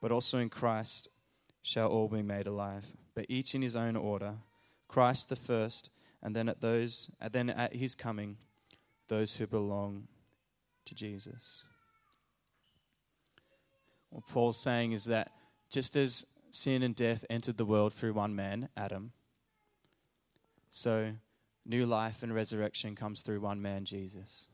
but 0.00 0.12
also 0.12 0.38
in 0.38 0.50
Christ 0.50 1.08
shall 1.62 1.88
all 1.88 2.08
be 2.08 2.22
made 2.22 2.46
alive, 2.46 2.92
but 3.14 3.26
each 3.28 3.54
in 3.54 3.62
his 3.62 3.76
own 3.76 3.96
order. 3.96 4.34
Christ 4.88 5.28
the 5.28 5.36
first, 5.36 5.90
and 6.22 6.34
then 6.36 6.48
at 6.48 6.60
those 6.60 7.10
and 7.20 7.32
then 7.32 7.50
at 7.50 7.74
his 7.74 7.94
coming, 7.94 8.36
those 9.08 9.36
who 9.36 9.46
belong 9.46 10.08
to 10.84 10.94
Jesus. 10.94 11.64
What 14.10 14.28
Paul's 14.28 14.60
saying 14.60 14.92
is 14.92 15.06
that 15.06 15.32
just 15.74 15.96
as 15.96 16.24
sin 16.52 16.84
and 16.84 16.94
death 16.94 17.24
entered 17.28 17.56
the 17.56 17.64
world 17.64 17.92
through 17.92 18.12
one 18.12 18.32
man, 18.32 18.68
Adam, 18.76 19.10
so 20.70 21.14
new 21.66 21.84
life 21.84 22.22
and 22.22 22.32
resurrection 22.32 22.94
comes 22.94 23.22
through 23.22 23.40
one 23.40 23.60
man, 23.60 23.84
Jesus. 23.84 24.46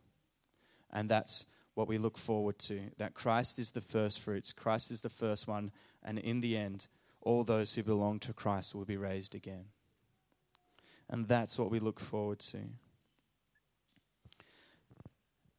And 0.90 1.10
that's 1.10 1.44
what 1.74 1.88
we 1.88 1.98
look 1.98 2.16
forward 2.16 2.58
to 2.60 2.80
that 2.96 3.12
Christ 3.12 3.58
is 3.58 3.72
the 3.72 3.82
first 3.82 4.18
fruits, 4.18 4.54
Christ 4.54 4.90
is 4.90 5.02
the 5.02 5.10
first 5.10 5.46
one, 5.46 5.72
and 6.02 6.18
in 6.18 6.40
the 6.40 6.56
end, 6.56 6.88
all 7.20 7.44
those 7.44 7.74
who 7.74 7.82
belong 7.82 8.18
to 8.20 8.32
Christ 8.32 8.74
will 8.74 8.86
be 8.86 8.96
raised 8.96 9.34
again. 9.34 9.66
And 11.10 11.28
that's 11.28 11.58
what 11.58 11.70
we 11.70 11.80
look 11.80 12.00
forward 12.00 12.38
to. 12.38 12.60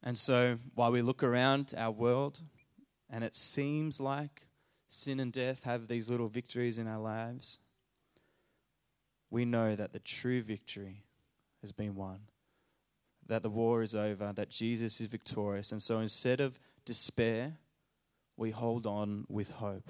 And 0.02 0.18
so, 0.18 0.58
while 0.74 0.90
we 0.90 1.02
look 1.02 1.22
around 1.22 1.72
our 1.76 1.92
world 1.92 2.40
and 3.08 3.22
it 3.22 3.36
seems 3.36 4.00
like 4.00 4.48
sin 4.92 5.20
and 5.20 5.32
death 5.32 5.64
have 5.64 5.88
these 5.88 6.10
little 6.10 6.28
victories 6.28 6.76
in 6.76 6.86
our 6.86 7.00
lives, 7.00 7.58
we 9.30 9.46
know 9.46 9.74
that 9.74 9.94
the 9.94 9.98
true 9.98 10.42
victory 10.42 11.04
has 11.62 11.72
been 11.72 11.94
won, 11.94 12.20
that 13.26 13.42
the 13.42 13.48
war 13.48 13.82
is 13.82 13.94
over, 13.94 14.32
that 14.34 14.50
Jesus 14.50 15.00
is 15.00 15.06
victorious. 15.06 15.72
And 15.72 15.80
so 15.80 16.00
instead 16.00 16.42
of 16.42 16.58
despair, 16.84 17.54
we 18.36 18.50
hold 18.50 18.86
on 18.86 19.24
with 19.30 19.52
hope 19.52 19.88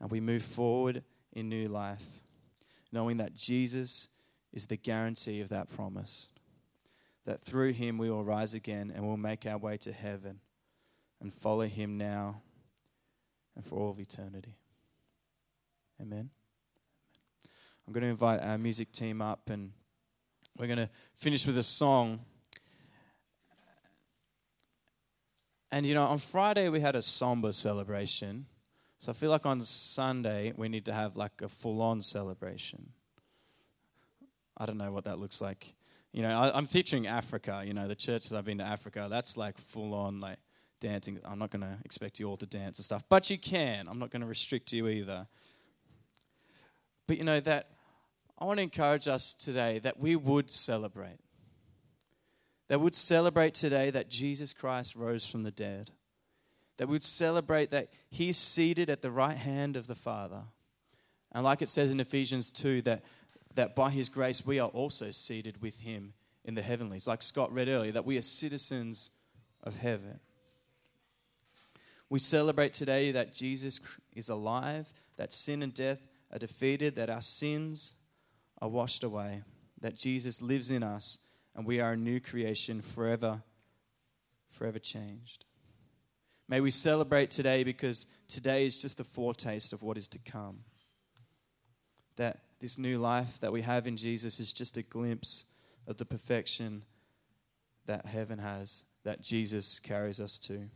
and 0.00 0.08
we 0.08 0.20
move 0.20 0.42
forward 0.42 1.02
in 1.32 1.48
new 1.48 1.66
life, 1.66 2.20
knowing 2.92 3.16
that 3.16 3.34
Jesus 3.34 4.08
is 4.52 4.66
the 4.66 4.76
guarantee 4.76 5.40
of 5.40 5.48
that 5.48 5.68
promise. 5.68 6.30
that 7.24 7.40
through 7.40 7.72
him 7.72 7.98
we 7.98 8.10
will 8.10 8.24
rise 8.24 8.54
again 8.54 8.92
and 8.94 9.06
will 9.06 9.16
make 9.16 9.46
our 9.46 9.58
way 9.58 9.76
to 9.76 9.92
heaven 9.92 10.40
and 11.20 11.32
follow 11.32 11.66
him 11.66 11.98
now 11.98 12.42
and 13.60 13.66
for 13.66 13.78
all 13.78 13.90
of 13.90 14.00
eternity. 14.00 14.56
Amen. 16.00 16.30
I'm 17.86 17.92
going 17.92 18.04
to 18.04 18.08
invite 18.08 18.42
our 18.42 18.56
music 18.56 18.90
team 18.90 19.20
up 19.20 19.50
and 19.50 19.72
we're 20.56 20.66
going 20.66 20.78
to 20.78 20.88
finish 21.14 21.46
with 21.46 21.58
a 21.58 21.62
song. 21.62 22.20
And 25.70 25.84
you 25.84 25.92
know, 25.92 26.06
on 26.06 26.16
Friday 26.16 26.70
we 26.70 26.80
had 26.80 26.96
a 26.96 27.02
somber 27.02 27.52
celebration. 27.52 28.46
So 28.96 29.12
I 29.12 29.14
feel 29.14 29.30
like 29.30 29.44
on 29.44 29.60
Sunday 29.60 30.54
we 30.56 30.70
need 30.70 30.86
to 30.86 30.94
have 30.94 31.18
like 31.18 31.42
a 31.42 31.50
full 31.50 31.82
on 31.82 32.00
celebration. 32.00 32.92
I 34.56 34.64
don't 34.64 34.78
know 34.78 34.90
what 34.90 35.04
that 35.04 35.18
looks 35.18 35.42
like. 35.42 35.74
You 36.12 36.22
know, 36.22 36.30
I, 36.30 36.56
am 36.56 36.66
teaching 36.66 37.06
Africa. 37.06 37.62
You 37.66 37.74
know, 37.74 37.88
the 37.88 37.94
churches 37.94 38.32
I've 38.32 38.46
been 38.46 38.58
to 38.58 38.64
Africa, 38.64 39.08
that's 39.10 39.36
like 39.36 39.58
full 39.58 39.92
on 39.92 40.18
like 40.18 40.38
dancing. 40.80 41.20
I'm 41.24 41.38
not 41.38 41.50
going 41.50 41.62
to 41.62 41.78
expect 41.84 42.18
you 42.18 42.28
all 42.28 42.36
to 42.38 42.46
dance 42.46 42.78
and 42.78 42.84
stuff, 42.84 43.04
but 43.08 43.30
you 43.30 43.38
can. 43.38 43.86
I'm 43.88 43.98
not 43.98 44.10
going 44.10 44.22
to 44.22 44.26
restrict 44.26 44.72
you 44.72 44.88
either. 44.88 45.26
But 47.06 47.18
you 47.18 47.24
know 47.24 47.40
that 47.40 47.70
I 48.38 48.44
want 48.44 48.58
to 48.58 48.62
encourage 48.62 49.06
us 49.06 49.34
today 49.34 49.78
that 49.80 50.00
we 50.00 50.16
would 50.16 50.50
celebrate. 50.50 51.18
That 52.68 52.80
would 52.80 52.94
celebrate 52.94 53.54
today 53.54 53.90
that 53.90 54.08
Jesus 54.08 54.52
Christ 54.52 54.96
rose 54.96 55.26
from 55.26 55.42
the 55.42 55.50
dead. 55.50 55.90
That 56.78 56.88
would 56.88 57.02
celebrate 57.02 57.70
that 57.72 57.88
He's 58.08 58.38
seated 58.38 58.88
at 58.88 59.02
the 59.02 59.10
right 59.10 59.36
hand 59.36 59.76
of 59.76 59.86
the 59.86 59.94
Father. 59.94 60.44
And 61.32 61.44
like 61.44 61.62
it 61.62 61.68
says 61.68 61.90
in 61.90 62.00
Ephesians 62.00 62.50
2, 62.52 62.82
that, 62.82 63.04
that 63.54 63.76
by 63.76 63.90
His 63.90 64.08
grace 64.08 64.46
we 64.46 64.58
are 64.58 64.68
also 64.68 65.10
seated 65.10 65.60
with 65.60 65.80
Him 65.80 66.14
in 66.44 66.54
the 66.54 66.62
heavenlies. 66.62 67.06
Like 67.06 67.22
Scott 67.22 67.52
read 67.52 67.68
earlier, 67.68 67.92
that 67.92 68.06
we 68.06 68.16
are 68.16 68.22
citizens 68.22 69.10
of 69.62 69.78
heaven. 69.78 70.20
We 72.10 72.18
celebrate 72.18 72.72
today 72.72 73.12
that 73.12 73.32
Jesus 73.32 73.80
is 74.12 74.28
alive, 74.28 74.92
that 75.16 75.32
sin 75.32 75.62
and 75.62 75.72
death 75.72 76.00
are 76.32 76.40
defeated, 76.40 76.96
that 76.96 77.08
our 77.08 77.20
sins 77.20 77.94
are 78.60 78.68
washed 78.68 79.04
away, 79.04 79.42
that 79.80 79.96
Jesus 79.96 80.42
lives 80.42 80.72
in 80.72 80.82
us, 80.82 81.18
and 81.54 81.64
we 81.64 81.80
are 81.80 81.92
a 81.92 81.96
new 81.96 82.18
creation 82.18 82.82
forever, 82.82 83.42
forever 84.50 84.80
changed. 84.80 85.44
May 86.48 86.60
we 86.60 86.72
celebrate 86.72 87.30
today 87.30 87.62
because 87.62 88.08
today 88.26 88.66
is 88.66 88.76
just 88.76 88.98
a 88.98 89.04
foretaste 89.04 89.72
of 89.72 89.84
what 89.84 89.96
is 89.96 90.08
to 90.08 90.18
come. 90.18 90.64
That 92.16 92.40
this 92.58 92.76
new 92.76 92.98
life 92.98 93.38
that 93.38 93.52
we 93.52 93.62
have 93.62 93.86
in 93.86 93.96
Jesus 93.96 94.40
is 94.40 94.52
just 94.52 94.76
a 94.76 94.82
glimpse 94.82 95.44
of 95.86 95.96
the 95.96 96.04
perfection 96.04 96.82
that 97.86 98.06
heaven 98.06 98.40
has, 98.40 98.84
that 99.04 99.22
Jesus 99.22 99.78
carries 99.78 100.20
us 100.20 100.38
to. 100.40 100.68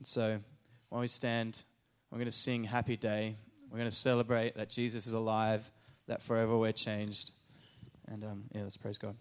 And 0.00 0.06
so, 0.06 0.40
while 0.88 1.02
we 1.02 1.08
stand, 1.08 1.62
we're 2.10 2.16
going 2.16 2.24
to 2.24 2.30
sing 2.30 2.64
Happy 2.64 2.96
Day. 2.96 3.36
We're 3.70 3.76
going 3.76 3.90
to 3.90 3.94
celebrate 3.94 4.56
that 4.56 4.70
Jesus 4.70 5.06
is 5.06 5.12
alive, 5.12 5.70
that 6.08 6.22
forever 6.22 6.56
we're 6.56 6.72
changed. 6.72 7.32
And 8.08 8.24
um, 8.24 8.44
yeah, 8.54 8.62
let's 8.62 8.78
praise 8.78 8.96
God. 8.96 9.14